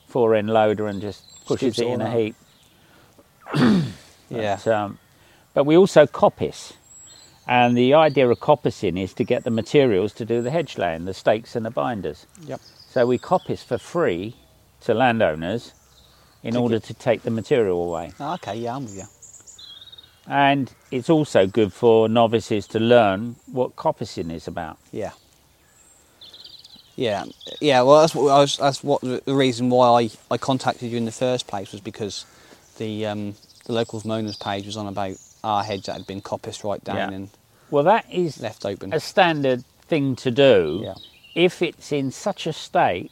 four 0.06 0.34
end 0.34 0.50
loader 0.50 0.86
and 0.86 1.00
just 1.00 1.22
pushes 1.46 1.76
Scoops 1.76 1.78
it 1.78 1.90
it 1.90 1.94
in 1.94 2.00
a 2.00 2.10
heap. 2.10 2.36
yeah. 4.28 4.58
But, 4.64 4.66
um, 4.66 4.98
but 5.54 5.64
we 5.64 5.76
also 5.76 6.06
coppice. 6.06 6.74
And 7.46 7.76
the 7.76 7.94
idea 7.94 8.28
of 8.28 8.40
coppicing 8.40 9.00
is 9.00 9.14
to 9.14 9.24
get 9.24 9.44
the 9.44 9.50
materials 9.50 10.12
to 10.14 10.24
do 10.24 10.42
the 10.42 10.50
hedge 10.50 10.78
laying, 10.78 11.04
the 11.04 11.14
stakes 11.14 11.54
and 11.56 11.64
the 11.64 11.70
binders. 11.70 12.26
Yep. 12.42 12.60
So 12.90 13.06
we 13.06 13.18
coppice 13.18 13.64
for 13.64 13.78
free 13.78 14.34
to 14.80 14.94
landowners 14.94 15.72
in 16.42 16.54
To 16.54 16.60
order 16.60 16.78
to 16.80 16.94
take 16.94 17.22
the 17.22 17.30
material 17.30 17.82
away. 17.84 18.12
Oh, 18.20 18.34
okay. 18.34 18.56
Yeah, 18.56 18.76
I'm 18.76 18.84
with 18.84 18.96
you. 18.96 19.04
And 20.26 20.72
it's 20.90 21.08
also 21.08 21.46
good 21.46 21.72
for 21.72 22.08
novices 22.08 22.66
to 22.68 22.80
learn 22.80 23.36
what 23.46 23.76
coppicing 23.76 24.32
is 24.32 24.48
about. 24.48 24.78
Yeah. 24.90 25.12
Yeah, 26.96 27.24
yeah. 27.60 27.82
Well, 27.82 28.00
that's 28.00 28.14
what 28.14 28.30
I 28.30 28.40
was. 28.40 28.56
That's 28.56 28.82
what 28.82 29.02
the 29.02 29.22
the 29.24 29.34
reason 29.34 29.68
why 29.70 30.02
I, 30.04 30.10
I 30.30 30.38
contacted 30.38 30.90
you 30.90 30.96
in 30.96 31.04
the 31.04 31.12
first 31.12 31.46
place 31.46 31.72
was 31.72 31.80
because 31.82 32.24
the 32.78 33.06
um, 33.06 33.34
the 33.66 33.74
locals 33.74 34.04
moaners 34.04 34.40
page 34.40 34.64
was 34.66 34.78
on 34.78 34.86
about 34.86 35.16
our 35.46 35.62
hedge 35.64 35.84
that 35.86 35.92
had 35.96 36.06
been 36.06 36.20
coppiced 36.20 36.64
right 36.64 36.82
down 36.82 36.96
Yeah. 36.96 37.10
and 37.16 37.30
Well, 37.70 37.84
that 37.84 38.04
is 38.12 38.40
left 38.40 38.64
open. 38.66 38.92
a 38.92 39.00
standard 39.00 39.64
thing 39.86 40.16
to 40.16 40.30
do 40.30 40.80
Yeah. 40.84 40.94
if 41.34 41.62
it's 41.62 41.92
in 41.92 42.10
such 42.10 42.46
a 42.46 42.52
state 42.52 43.10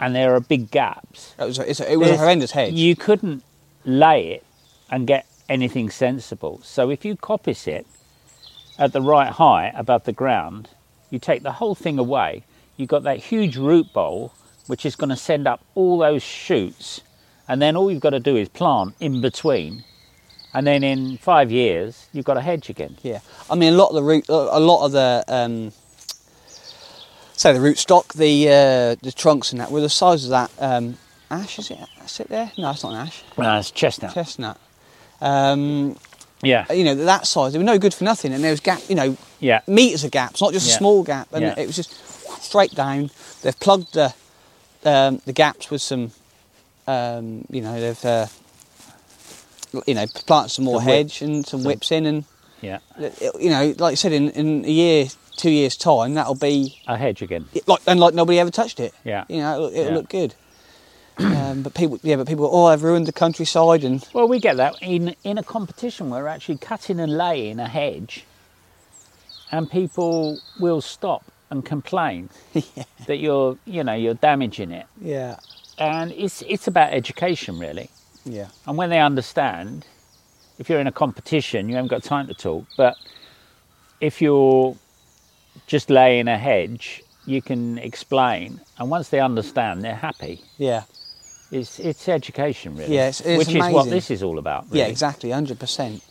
and 0.00 0.14
there 0.14 0.34
are 0.34 0.40
big 0.40 0.70
gaps. 0.70 1.34
It 1.38 1.44
was 1.44 1.58
a, 1.58 1.70
it's 1.70 1.80
a, 1.80 1.92
it 1.92 1.96
was 1.96 2.10
a 2.10 2.16
horrendous 2.16 2.50
hedge. 2.52 2.74
You 2.74 2.96
couldn't 2.96 3.42
lay 3.84 4.28
it 4.32 4.44
and 4.90 5.06
get 5.06 5.26
anything 5.48 5.90
sensible. 5.90 6.60
So 6.62 6.90
if 6.90 7.04
you 7.04 7.16
coppice 7.16 7.66
it 7.68 7.86
at 8.78 8.92
the 8.92 9.00
right 9.02 9.30
height 9.30 9.72
above 9.76 10.04
the 10.04 10.12
ground, 10.12 10.68
you 11.10 11.18
take 11.18 11.42
the 11.42 11.52
whole 11.52 11.74
thing 11.74 11.98
away. 11.98 12.42
You've 12.76 12.88
got 12.88 13.02
that 13.04 13.18
huge 13.18 13.56
root 13.56 13.92
bowl, 13.92 14.32
which 14.66 14.84
is 14.84 14.96
going 14.96 15.10
to 15.10 15.16
send 15.16 15.46
up 15.46 15.60
all 15.74 15.98
those 15.98 16.22
shoots, 16.22 17.02
and 17.46 17.60
then 17.62 17.76
all 17.76 17.90
you've 17.90 18.00
got 18.08 18.10
to 18.10 18.20
do 18.20 18.36
is 18.36 18.48
plant 18.48 18.94
in 19.00 19.20
between, 19.20 19.84
and 20.54 20.66
then 20.66 20.82
in 20.84 21.18
five 21.18 21.50
years 21.50 22.06
you've 22.12 22.24
got 22.24 22.36
a 22.36 22.40
hedge 22.40 22.70
again. 22.70 22.96
Yeah, 23.02 23.20
I 23.50 23.54
mean 23.56 23.72
a 23.74 23.76
lot 23.76 23.88
of 23.88 23.94
the 23.96 24.02
root, 24.02 24.26
a 24.28 24.60
lot 24.60 24.84
of 24.86 24.92
the 24.92 25.24
um, 25.28 25.72
say 27.36 27.52
the 27.52 27.60
root 27.60 27.78
stock, 27.78 28.14
the 28.14 28.48
uh, 28.48 28.94
the 29.02 29.12
trunks 29.14 29.52
and 29.52 29.60
that 29.60 29.70
were 29.70 29.80
the 29.80 29.88
size 29.88 30.24
of 30.24 30.30
that 30.30 30.50
um, 30.58 30.96
ash. 31.30 31.58
Is 31.58 31.70
it? 31.70 31.78
Is 32.04 32.20
it 32.20 32.28
there? 32.28 32.50
No, 32.58 32.70
it's 32.70 32.82
not 32.82 32.92
an 32.92 33.06
ash. 33.06 33.22
No, 33.36 33.58
it's 33.58 33.70
chestnut. 33.70 34.14
Chestnut. 34.14 34.58
Um, 35.20 35.96
Yeah, 36.42 36.70
you 36.72 36.84
know 36.84 36.94
that 36.94 37.26
size. 37.26 37.52
They 37.52 37.58
were 37.58 37.64
no 37.64 37.78
good 37.78 37.94
for 37.94 38.04
nothing, 38.04 38.32
and 38.34 38.42
there 38.44 38.50
was 38.50 38.60
gap. 38.60 38.80
You 38.88 38.94
know, 38.94 39.16
yeah, 39.40 39.60
meters 39.66 40.04
of 40.04 40.10
gaps, 40.10 40.40
not 40.40 40.52
just 40.52 40.68
Yeah. 40.68 40.74
a 40.74 40.78
small 40.78 41.02
gap, 41.02 41.28
and 41.32 41.42
Yeah. 41.42 41.54
it 41.58 41.66
was 41.66 41.76
just 41.76 41.92
straight 42.42 42.74
down. 42.74 43.10
They've 43.42 43.58
plugged 43.58 43.94
the 43.94 44.12
um, 44.84 45.22
the 45.24 45.32
gaps 45.32 45.70
with 45.70 45.80
some, 45.80 46.12
um, 46.86 47.46
you 47.50 47.62
know, 47.62 47.80
they've 47.80 48.04
uh, 48.04 48.26
you 49.86 49.94
know 49.94 50.06
plant 50.06 50.50
some 50.50 50.64
more 50.64 50.80
hedge 50.82 51.22
and 51.22 51.46
some 51.46 51.64
whips 51.64 51.90
in, 51.92 52.06
and 52.06 52.24
yeah. 52.60 52.78
you 53.40 53.50
know, 53.50 53.74
like 53.78 53.92
I 53.92 53.94
said, 53.94 54.12
in, 54.12 54.30
in 54.30 54.64
a 54.64 54.68
year, 54.70 55.06
two 55.36 55.50
years 55.50 55.76
time, 55.76 56.14
that'll 56.14 56.34
be 56.34 56.80
A 56.86 56.96
hedge 56.96 57.22
again. 57.22 57.46
like 57.66 57.80
and 57.86 58.00
like 58.00 58.14
nobody 58.14 58.38
ever 58.38 58.50
touched 58.50 58.80
it. 58.80 58.94
Yeah. 59.04 59.24
you 59.28 59.38
know, 59.38 59.54
it'll, 59.54 59.66
it'll 59.70 59.84
Yeah. 59.86 59.94
look 59.94 60.08
good. 60.08 60.34
um, 61.18 61.62
but 61.62 61.74
people, 61.74 62.00
yeah, 62.02 62.16
but 62.16 62.26
people, 62.26 62.48
oh, 62.52 62.64
I've 62.66 62.82
ruined 62.82 63.06
the 63.06 63.12
countryside, 63.12 63.84
and 63.84 64.04
Well, 64.12 64.26
we 64.26 64.40
get 64.40 64.56
that 64.56 64.74
in 64.82 65.14
in 65.24 65.38
a 65.38 65.42
competition. 65.44 66.10
We're 66.10 66.26
actually 66.26 66.58
cutting 66.58 66.98
and 66.98 67.16
laying 67.16 67.60
a 67.60 67.68
hedge, 67.68 68.24
and 69.52 69.70
people 69.70 70.40
will 70.58 70.80
stop 70.80 71.22
and 71.50 71.64
complain 71.64 72.30
that 73.06 73.18
you're, 73.18 73.56
you 73.64 73.84
know, 73.84 73.94
you're 73.94 74.14
damaging 74.14 74.72
it. 74.72 74.86
yeah, 75.00 75.36
And 75.78 76.10
it's 76.12 76.42
it's 76.48 76.66
about 76.66 76.92
education, 76.92 77.58
really. 77.60 77.90
Yeah, 78.24 78.48
And 78.66 78.76
when 78.76 78.90
they 78.90 79.00
understand, 79.00 79.84
if 80.58 80.68
you're 80.68 80.80
in 80.80 80.86
a 80.86 80.92
competition, 80.92 81.68
you 81.68 81.74
haven't 81.76 81.88
got 81.90 82.02
time 82.02 82.26
to 82.28 82.34
talk. 82.34 82.64
But 82.76 82.96
if 84.00 84.20
you're 84.22 84.76
just 85.66 85.90
laying 85.90 86.28
a 86.28 86.38
hedge, 86.38 87.02
you 87.26 87.40
can 87.42 87.78
explain, 87.78 88.60
and 88.78 88.90
once 88.90 89.08
they 89.08 89.20
understand, 89.20 89.82
they're 89.84 89.94
happy. 89.94 90.40
yeah. 90.58 90.82
It's 91.50 91.78
it's 91.78 92.08
education, 92.08 92.74
really. 92.76 92.94
Yeah, 92.94 93.08
it's- 93.10 93.20
it's 93.20 93.38
which 93.46 93.54
is 93.54 93.62
what 93.72 93.88
this 93.88 94.10
is 94.10 94.22
all 94.24 94.38
about. 94.38 94.64
Yeah, 94.72 94.86
exactly, 94.86 95.30
hundred 95.30 95.60
percent. 95.60 96.02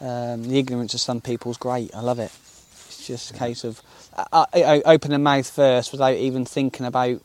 Um, 0.00 0.44
the 0.44 0.58
ignorance 0.58 0.94
of 0.94 1.00
some 1.00 1.20
people's 1.20 1.56
great. 1.56 1.92
I 1.94 2.00
love 2.00 2.20
it. 2.20 2.30
It's 2.86 3.04
just 3.06 3.30
a 3.32 3.34
case 3.34 3.64
of 3.64 3.80
uh, 4.14 4.44
uh, 4.52 4.80
open 4.84 5.10
the 5.10 5.18
mouth 5.18 5.50
first 5.50 5.90
without 5.90 6.14
even 6.14 6.44
thinking 6.44 6.86
about. 6.86 7.20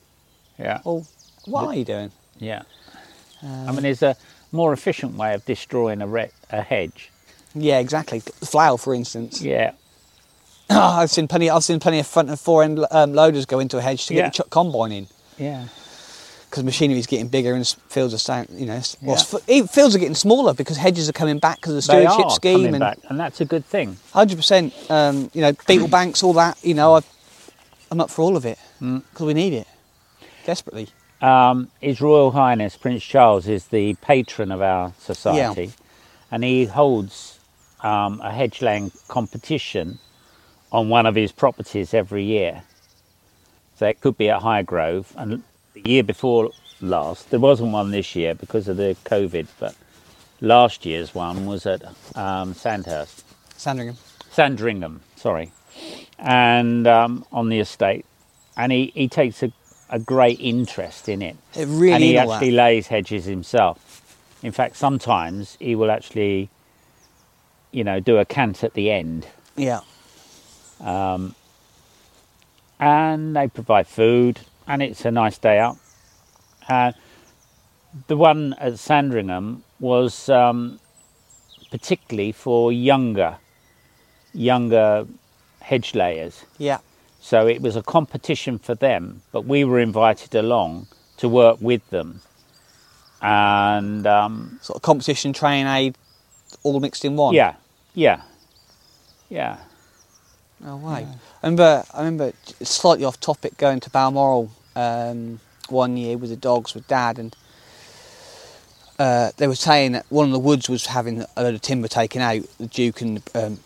Yeah. 0.57 0.79
Well, 0.83 1.05
what 1.45 1.65
are 1.67 1.75
you 1.75 1.85
doing? 1.85 2.11
Yeah. 2.39 2.63
Um, 3.43 3.69
I 3.69 3.71
mean, 3.71 3.83
there's 3.83 4.01
a 4.03 4.15
more 4.51 4.73
efficient 4.73 5.15
way 5.15 5.33
of 5.33 5.45
destroying 5.45 6.01
a, 6.01 6.07
re- 6.07 6.31
a 6.49 6.61
hedge. 6.61 7.11
yeah, 7.53 7.79
exactly. 7.79 8.19
Flower, 8.19 8.77
for 8.77 8.93
instance. 8.93 9.41
Yeah. 9.41 9.73
I've 10.69 11.09
seen 11.09 11.27
plenty. 11.27 11.49
I've 11.49 11.63
seen 11.63 11.79
plenty 11.79 11.99
of 11.99 12.07
front 12.07 12.29
and 12.29 12.39
fore 12.39 12.63
end 12.63 12.85
um, 12.91 13.13
loaders 13.13 13.45
go 13.45 13.59
into 13.59 13.77
a 13.77 13.81
hedge 13.81 14.05
to 14.07 14.13
Yeah. 14.13 14.23
get 14.29 14.35
the 14.35 14.43
ch- 14.43 14.49
combine 14.49 14.91
in 14.91 15.07
Yeah. 15.37 15.65
because 16.49 16.63
machinery 16.63 16.99
is 16.99 17.07
getting 17.07 17.27
bigger 17.27 17.53
and 17.53 17.67
fields 17.89 18.29
are. 18.29 18.45
You 18.51 18.65
know, 18.67 18.81
well, 19.01 19.17
Yeah. 19.47 19.65
fields 19.65 19.95
are 19.95 19.99
getting 19.99 20.15
smaller 20.15 20.53
because 20.53 20.77
hedges 20.77 21.09
are 21.09 21.13
coming 21.13 21.39
back 21.39 21.57
because 21.57 21.71
of 21.71 21.75
the 21.77 21.81
stewardship 21.81 22.31
scheme 22.31 22.73
and 22.75 22.83
and 23.09 23.19
that's 23.19 23.41
a 23.41 23.45
good 23.45 23.65
thing. 23.65 23.97
hundred 24.13 24.35
percent. 24.37 24.73
Um, 24.89 25.31
you 25.33 25.41
know, 25.41 25.53
beetle 25.67 25.87
banks, 25.87 26.21
all 26.23 26.33
that. 26.33 26.57
You 26.63 26.73
know, 26.75 26.95
I've, 26.95 27.05
I'm 27.91 27.99
up 28.01 28.09
for 28.11 28.21
all 28.23 28.35
of 28.37 28.45
it 28.45 28.57
Mm. 28.81 29.03
because 29.11 29.25
we 29.25 29.33
need 29.33 29.53
it 29.53 29.67
desperately. 30.45 30.89
Um, 31.21 31.69
His 31.81 31.99
Royal 32.01 32.31
Highness 32.31 32.77
Prince 32.77 33.03
Charles 33.03 33.47
is 33.47 33.67
the 33.67 33.95
patron 33.95 34.51
of 34.51 34.61
our 34.61 34.93
society, 34.99 35.71
and 36.31 36.43
he 36.43 36.65
holds 36.65 37.39
um, 37.81 38.21
a 38.21 38.31
hedge 38.31 38.61
laying 38.61 38.91
competition 39.07 39.99
on 40.71 40.89
one 40.89 41.05
of 41.05 41.15
his 41.15 41.31
properties 41.31 41.93
every 41.93 42.23
year. 42.23 42.63
So 43.75 43.87
it 43.87 44.01
could 44.01 44.17
be 44.17 44.29
at 44.29 44.41
Highgrove. 44.41 45.05
And 45.15 45.43
the 45.73 45.89
year 45.89 46.03
before 46.03 46.51
last, 46.81 47.29
there 47.31 47.39
wasn't 47.39 47.71
one 47.71 47.91
this 47.91 48.15
year 48.15 48.35
because 48.35 48.67
of 48.67 48.77
the 48.77 48.95
COVID, 49.05 49.47
but 49.59 49.75
last 50.41 50.85
year's 50.85 51.15
one 51.15 51.45
was 51.45 51.65
at 51.65 51.81
um, 52.15 52.53
Sandhurst. 52.53 53.23
Sandringham. 53.57 53.97
Sandringham, 54.31 55.01
sorry, 55.15 55.51
and 56.17 56.87
um, 56.87 57.25
on 57.31 57.49
the 57.49 57.59
estate, 57.59 58.05
and 58.55 58.71
he, 58.71 58.91
he 58.93 59.07
takes 59.07 59.41
a, 59.43 59.51
a 59.89 59.99
great 59.99 60.39
interest 60.39 61.09
in 61.09 61.21
it. 61.21 61.35
It 61.55 61.65
really 61.67 61.93
and 61.93 62.03
he 62.03 62.17
actually 62.17 62.51
lays 62.51 62.87
hedges 62.87 63.25
himself. 63.25 64.01
In 64.43 64.51
fact, 64.51 64.77
sometimes 64.77 65.57
he 65.59 65.75
will 65.75 65.91
actually, 65.91 66.49
you 67.71 67.83
know, 67.83 67.99
do 67.99 68.17
a 68.17 68.25
cant 68.25 68.63
at 68.63 68.73
the 68.73 68.91
end, 68.91 69.27
Yeah. 69.55 69.81
Um, 70.79 71.35
and 72.79 73.35
they 73.35 73.49
provide 73.49 73.85
food, 73.87 74.39
and 74.65 74.81
it's 74.81 75.03
a 75.03 75.11
nice 75.11 75.37
day 75.37 75.59
out. 75.59 75.77
Uh, 76.69 76.93
the 78.07 78.15
one 78.15 78.55
at 78.59 78.79
Sandringham 78.79 79.63
was 79.79 80.29
um, 80.29 80.79
particularly 81.71 82.31
for 82.31 82.71
younger, 82.71 83.37
younger 84.33 85.05
hedge 85.61 85.95
layers. 85.95 86.45
Yeah. 86.57 86.77
So 87.21 87.47
it 87.47 87.61
was 87.61 87.75
a 87.75 87.83
competition 87.83 88.59
for 88.59 88.75
them, 88.75 89.21
but 89.31 89.45
we 89.45 89.63
were 89.63 89.79
invited 89.79 90.33
along 90.35 90.87
to 91.17 91.27
work 91.29 91.57
with 91.61 91.87
them. 91.89 92.21
And 93.21 94.07
um, 94.07 94.59
Sort 94.61 94.77
of 94.77 94.81
competition, 94.81 95.33
train 95.33 95.67
aid, 95.67 95.97
all 96.63 96.79
mixed 96.79 97.03
in 97.03 97.15
one. 97.17 97.33
yeah, 97.35 97.55
yeah, 97.93 98.21
yeah. 99.29 99.57
Oh 100.65 100.75
wow! 100.77 100.95
I 100.95 101.07
remember, 101.43 101.83
I 101.93 101.99
remember 101.99 102.33
slightly 102.61 103.05
off 103.05 103.19
topic 103.19 103.57
going 103.57 103.79
to 103.81 103.89
Balmoral 103.89 104.51
um, 104.75 105.39
one 105.69 105.95
year 105.97 106.17
with 106.17 106.29
the 106.29 106.35
dogs 106.35 106.73
with 106.73 106.87
Dad, 106.87 107.17
and 107.19 107.35
uh, 108.97 109.31
they 109.37 109.47
were 109.47 109.55
saying 109.55 109.93
that 109.93 110.05
one 110.09 110.25
of 110.25 110.31
the 110.31 110.39
woods 110.39 110.69
was 110.69 110.87
having 110.87 111.23
a 111.37 111.43
load 111.43 111.55
of 111.55 111.61
timber 111.61 111.87
taken 111.87 112.21
out. 112.21 112.41
The 112.57 112.67
Duke 112.67 113.01
and 113.01 113.21
um, 113.35 113.59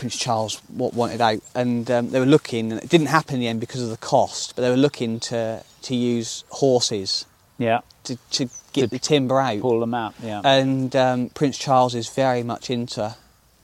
Prince 0.00 0.16
Charles 0.16 0.60
wa- 0.74 0.90
wanted 0.94 1.20
out, 1.20 1.40
and 1.54 1.90
um, 1.90 2.10
they 2.10 2.18
were 2.20 2.26
looking, 2.26 2.72
and 2.72 2.82
it 2.82 2.88
didn't 2.88 3.08
happen 3.08 3.34
in 3.34 3.40
the 3.40 3.48
end 3.48 3.60
because 3.60 3.82
of 3.82 3.90
the 3.90 3.96
cost. 3.98 4.56
But 4.56 4.62
they 4.62 4.70
were 4.70 4.76
looking 4.76 5.20
to 5.30 5.62
to 5.82 5.94
use 5.94 6.44
horses 6.50 7.26
Yeah, 7.58 7.80
to, 8.04 8.16
to 8.32 8.48
get 8.72 8.82
To 8.82 8.86
the 8.88 8.98
timber 8.98 9.38
out. 9.40 9.60
pull 9.60 9.80
them 9.80 9.94
out. 9.94 10.14
Yeah, 10.22 10.40
and 10.44 10.94
um, 10.96 11.28
Prince 11.30 11.58
Charles 11.58 11.94
is 11.94 12.08
very 12.08 12.42
much 12.42 12.70
into 12.70 13.14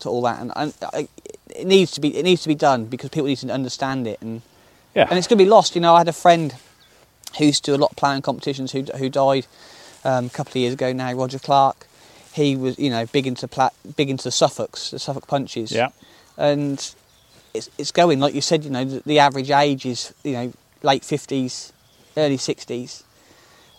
to 0.00 0.08
all 0.10 0.22
that, 0.22 0.40
and, 0.40 0.52
and 0.54 0.74
I, 0.92 1.08
it 1.48 1.66
needs 1.66 1.90
to 1.92 2.00
be 2.02 2.16
it 2.16 2.22
needs 2.22 2.42
to 2.42 2.48
be 2.48 2.54
done 2.54 2.84
because 2.84 3.08
people 3.10 3.26
need 3.28 3.38
to 3.38 3.50
understand 3.50 4.06
it, 4.06 4.18
and 4.20 4.42
yeah, 4.94 5.06
and 5.08 5.18
it's 5.18 5.26
going 5.26 5.38
to 5.38 5.44
be 5.44 5.48
lost. 5.50 5.74
You 5.74 5.80
know, 5.80 5.94
I 5.94 5.98
had 5.98 6.08
a 6.08 6.12
friend 6.12 6.54
who 7.38 7.46
used 7.46 7.64
to 7.64 7.70
do 7.72 7.76
a 7.76 7.80
lot 7.82 7.90
of 7.92 7.96
planning 7.96 8.22
competitions 8.22 8.72
who 8.72 8.82
who 8.98 9.08
died 9.08 9.46
um, 10.04 10.26
a 10.26 10.30
couple 10.30 10.52
of 10.52 10.56
years 10.56 10.74
ago 10.74 10.92
now. 10.92 11.12
Roger 11.14 11.38
Clark, 11.38 11.86
he 12.34 12.56
was 12.56 12.78
you 12.78 12.90
know 12.90 13.06
big 13.06 13.26
into 13.26 13.48
pla- 13.48 13.70
big 13.96 14.10
into 14.10 14.24
the 14.24 14.30
Suffolks, 14.30 14.90
the 14.90 14.98
Suffolk 14.98 15.26
punches, 15.26 15.72
yeah, 15.72 15.88
and 16.36 16.94
it's 17.54 17.70
it's 17.78 17.92
going 17.92 18.20
like 18.20 18.34
you 18.34 18.40
said. 18.40 18.64
You 18.64 18.70
know, 18.70 18.84
the, 18.84 19.02
the 19.06 19.18
average 19.18 19.50
age 19.50 19.86
is 19.86 20.14
you 20.24 20.32
know 20.32 20.52
late 20.82 21.04
fifties, 21.04 21.72
early 22.16 22.36
sixties, 22.36 23.04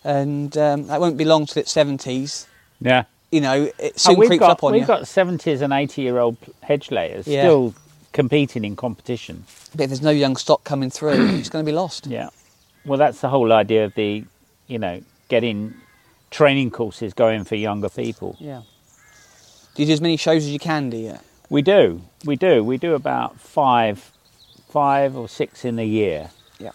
and 0.04 0.58
um, 0.58 0.88
that 0.88 1.00
won't 1.00 1.18
be 1.18 1.26
long 1.26 1.46
till 1.46 1.62
it's 1.62 1.72
seventies 1.72 2.48
yeah. 2.80 3.04
you 3.32 3.42
know, 3.42 3.70
it 3.80 4.00
soon 4.00 4.18
we've 4.18 4.30
creeps 4.30 4.40
got 4.40 4.52
up 4.52 4.64
on 4.64 4.74
you. 4.74 4.80
we've 4.80 4.82
you. 4.82 4.88
got 4.88 5.08
seventies 5.08 5.62
and 5.62 5.74
eighty 5.74 6.02
year 6.02 6.20
old 6.20 6.38
hedge 6.62 6.92
layers 6.92 7.28
Yeah. 7.28 7.42
still 7.42 7.74
competing 8.14 8.66
in 8.66 8.76
competition. 8.76 9.46
But 9.76 9.84
if 9.84 9.90
there's 9.90 10.02
no 10.02 10.12
young 10.12 10.36
stock 10.36 10.64
coming 10.64 10.90
through, 10.90 11.28
it's 11.38 11.50
going 11.50 11.66
to 11.66 11.70
be 11.70 11.76
lost. 11.76 12.08
Yeah. 12.08 12.30
Well, 12.86 12.98
that's 12.98 13.22
the 13.22 13.30
whole 13.30 13.52
idea 13.52 13.86
of 13.86 13.94
the, 13.96 14.24
you 14.68 14.80
know, 14.80 15.02
getting 15.28 15.74
training 16.32 16.72
courses 16.72 17.14
going 17.14 17.44
for 17.44 17.56
younger 17.56 17.90
people. 17.90 18.38
Yeah. 18.40 18.62
Do 19.76 19.84
you 19.84 19.88
do 19.88 19.94
as 19.94 20.02
many 20.02 20.18
shows 20.18 20.44
as 20.44 20.50
you 20.50 20.60
can, 20.60 20.90
do 20.90 20.98
you? 20.98 21.20
We 21.50 21.62
do, 21.62 22.02
we 22.26 22.36
do, 22.36 22.64
we 22.64 22.78
do 22.78 22.94
about 22.94 23.40
five, 23.40 24.12
five 24.70 25.16
or 25.16 25.30
six 25.30 25.64
in 25.64 25.80
a 25.80 25.86
year, 25.86 26.32
Yeah. 26.60 26.72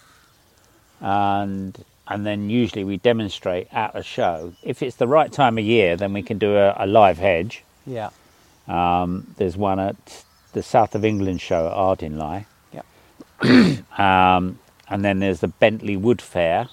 and 0.99 1.83
and 2.07 2.25
then 2.25 2.49
usually 2.49 2.83
we 2.83 2.97
demonstrate 2.97 3.67
at 3.71 3.95
a 3.95 4.03
show. 4.03 4.53
If 4.63 4.81
it's 4.83 4.97
the 4.97 5.07
right 5.07 5.31
time 5.31 5.57
of 5.57 5.63
year, 5.63 5.95
then 5.95 6.11
we 6.11 6.21
can 6.21 6.37
do 6.37 6.55
a, 6.57 6.73
a 6.77 6.85
live 6.87 7.17
hedge. 7.17 7.63
Yeah. 7.85 8.09
Um, 8.67 9.33
there's 9.37 9.55
one 9.55 9.79
at 9.79 10.23
the 10.53 10.61
South 10.63 10.95
of 10.95 11.05
England 11.05 11.39
show 11.39 11.67
at 11.67 11.73
Ardingly. 11.73 12.45
Yeah. 12.73 13.77
Um, 13.97 14.59
and 14.89 15.05
then 15.05 15.19
there's 15.19 15.39
the 15.39 15.47
Bentley 15.47 15.95
Wood 15.95 16.21
Fair. 16.21 16.67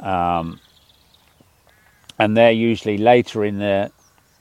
Um, 0.00 0.60
and 2.18 2.36
they're 2.36 2.52
usually 2.52 2.98
later 2.98 3.44
in 3.44 3.58
the 3.58 3.90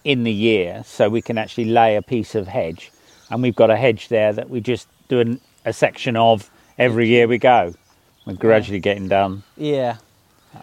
in 0.04 0.24
the 0.24 0.32
year, 0.32 0.84
so 0.86 1.10
we 1.10 1.22
can 1.22 1.38
actually 1.38 1.66
lay 1.66 1.96
a 1.96 2.02
piece 2.02 2.36
of 2.36 2.48
hedge. 2.48 2.92
And 3.30 3.42
we've 3.42 3.56
got 3.56 3.70
a 3.70 3.76
hedge 3.78 4.10
there 4.10 4.34
that 4.34 4.50
we 4.50 4.62
just 4.62 4.88
do 5.08 5.20
an, 5.20 5.42
a 5.66 5.74
section 5.74 6.16
of 6.18 6.50
every 6.78 7.08
year 7.08 7.28
we 7.28 7.38
go. 7.38 7.74
We're 8.26 8.34
gradually 8.36 8.80
getting 8.80 9.08
done. 9.08 9.44
Yeah. 9.58 9.98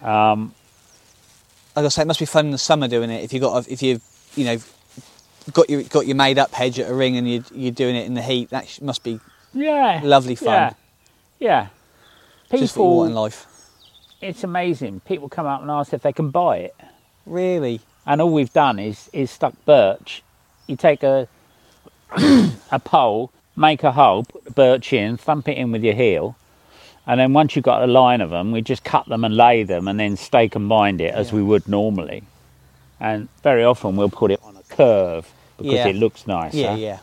Um, 0.02 0.54
Like 1.76 1.84
I 1.84 1.88
say, 1.88 2.02
it 2.02 2.06
must 2.06 2.20
be 2.20 2.26
fun 2.26 2.46
in 2.46 2.52
the 2.52 2.58
summer 2.58 2.88
doing 2.88 3.10
it. 3.10 3.22
If 3.24 3.32
you've 3.32 3.42
got, 3.42 3.66
a, 3.66 3.72
if 3.72 3.82
you've, 3.82 4.02
you 4.36 4.44
know, 4.44 4.58
got 5.52 5.68
your 5.70 5.82
got 5.84 6.06
your 6.06 6.16
made 6.16 6.38
up 6.38 6.52
hedge 6.52 6.78
at 6.78 6.88
a 6.90 6.94
ring 6.94 7.16
and 7.16 7.28
you 7.28 7.42
you're 7.54 7.72
doing 7.72 7.96
it 7.96 8.06
in 8.06 8.14
the 8.14 8.22
heat, 8.22 8.50
that 8.50 8.78
must 8.82 9.02
be 9.02 9.18
yeah, 9.54 10.00
lovely 10.04 10.34
fun. 10.34 10.74
Yeah, 11.38 11.68
yeah. 12.50 12.58
Just 12.58 12.76
what 12.76 12.84
you 12.84 12.90
want 12.90 13.10
in 13.10 13.14
life. 13.14 13.46
it's 14.20 14.44
amazing. 14.44 15.00
People 15.00 15.28
come 15.28 15.46
up 15.46 15.62
and 15.62 15.70
ask 15.70 15.92
if 15.92 16.02
they 16.02 16.12
can 16.12 16.30
buy 16.30 16.58
it. 16.58 16.74
Really. 17.26 17.80
And 18.10 18.20
all 18.20 18.30
we've 18.30 18.52
done 18.52 18.78
is 18.80 19.08
is 19.12 19.30
stuck 19.30 19.54
birch. 19.64 20.22
You 20.66 20.76
take 20.76 21.02
a 21.04 21.28
a 22.72 22.78
pole, 22.80 23.30
make 23.56 23.84
a 23.84 23.92
hole, 23.92 24.24
put 24.24 24.44
the 24.44 24.50
birch 24.50 24.92
in, 24.92 25.16
thump 25.16 25.48
it 25.48 25.56
in 25.56 25.70
with 25.70 25.84
your 25.84 25.94
heel, 25.94 26.34
and 27.06 27.20
then 27.20 27.32
once 27.32 27.54
you've 27.54 27.64
got 27.64 27.82
a 27.82 27.86
line 27.86 28.20
of 28.20 28.30
them, 28.30 28.50
we 28.50 28.62
just 28.62 28.82
cut 28.82 29.06
them 29.06 29.24
and 29.24 29.36
lay 29.36 29.62
them, 29.62 29.86
and 29.86 29.98
then 30.00 30.16
stake 30.16 30.56
and 30.56 30.68
bind 30.68 31.00
it 31.00 31.14
as 31.14 31.28
Yeah. 31.30 31.36
we 31.36 31.42
would 31.44 31.68
normally. 31.68 32.24
And 32.98 33.28
very 33.44 33.64
often 33.64 33.94
we'll 33.96 34.10
put 34.10 34.32
it 34.32 34.40
on 34.42 34.56
a 34.56 34.62
curve 34.74 35.32
because 35.56 35.72
Yeah. 35.74 35.86
it 35.86 35.96
looks 35.96 36.26
nicer. 36.26 36.56
Yeah, 36.56 36.74
yeah. 36.74 36.98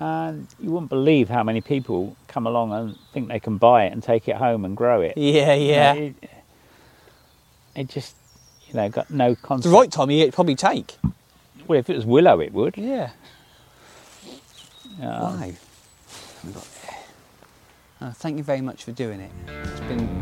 And 0.00 0.48
you 0.58 0.70
wouldn't 0.72 0.88
believe 0.88 1.28
how 1.28 1.44
many 1.44 1.60
people 1.60 2.16
come 2.26 2.46
along 2.46 2.72
and 2.72 2.96
think 3.12 3.28
they 3.28 3.38
can 3.38 3.58
buy 3.58 3.84
it 3.84 3.92
and 3.92 4.02
take 4.02 4.26
it 4.28 4.36
home 4.36 4.64
and 4.64 4.76
grow 4.76 5.02
it. 5.02 5.16
Yeah, 5.16 5.54
yeah. 5.54 5.92
It, 5.92 6.14
it 7.76 7.88
just, 7.88 8.16
you 8.72 8.76
know, 8.80 8.88
got 8.88 9.10
no 9.10 9.34
the 9.34 9.68
right 9.68 9.90
time 9.90 10.10
it'd 10.10 10.34
probably 10.34 10.54
take. 10.56 10.96
Well, 11.68 11.78
if 11.78 11.88
it 11.90 11.96
was 11.96 12.06
willow, 12.06 12.40
it 12.40 12.52
would. 12.52 12.76
Yeah. 12.76 13.10
We've 16.44 16.54
got- 16.54 16.66
Uh, 18.00 18.10
thank 18.12 18.36
you 18.36 18.42
very 18.42 18.60
much 18.60 18.82
for 18.82 18.90
doing 18.90 19.20
it. 19.20 19.30
It's 19.46 19.80
been 19.80 20.21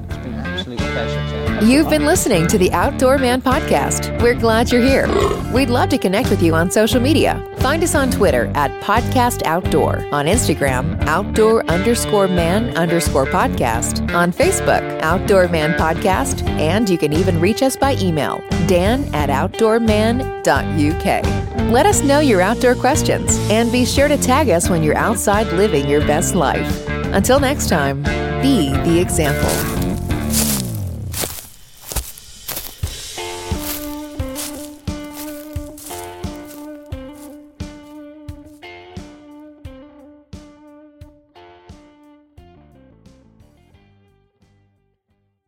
You've 1.62 1.90
been 1.90 2.06
listening 2.06 2.46
to 2.48 2.58
the 2.58 2.72
Outdoor 2.72 3.18
Man 3.18 3.42
Podcast. 3.42 4.20
We're 4.22 4.34
glad 4.34 4.72
you're 4.72 4.82
here. 4.82 5.06
We'd 5.52 5.68
love 5.68 5.90
to 5.90 5.98
connect 5.98 6.30
with 6.30 6.42
you 6.42 6.54
on 6.54 6.70
social 6.70 7.00
media. 7.00 7.46
Find 7.58 7.82
us 7.82 7.94
on 7.94 8.10
Twitter 8.10 8.50
at 8.54 8.70
Podcast 8.82 9.42
Outdoor, 9.44 9.98
on 10.12 10.26
Instagram, 10.26 11.00
outdoor 11.02 11.64
underscore 11.66 12.28
man 12.28 12.76
underscore 12.76 13.26
podcast, 13.26 14.12
on 14.14 14.32
Facebook, 14.32 14.80
Outdoor 15.02 15.48
Man 15.48 15.74
Podcast, 15.74 16.46
and 16.48 16.88
you 16.88 16.96
can 16.96 17.12
even 17.12 17.40
reach 17.40 17.62
us 17.62 17.76
by 17.76 17.96
email, 17.96 18.42
dan 18.66 19.04
at 19.14 19.28
outdoorman.uk. 19.28 21.70
Let 21.70 21.86
us 21.86 22.02
know 22.02 22.20
your 22.20 22.40
outdoor 22.40 22.74
questions 22.74 23.36
and 23.50 23.70
be 23.70 23.84
sure 23.84 24.08
to 24.08 24.16
tag 24.16 24.48
us 24.48 24.70
when 24.70 24.82
you're 24.82 24.96
outside 24.96 25.46
living 25.48 25.88
your 25.88 26.00
best 26.00 26.34
life. 26.34 26.88
Until 27.12 27.38
next 27.38 27.68
time, 27.68 28.02
be 28.42 28.70
the 28.70 28.98
example. 28.98 29.79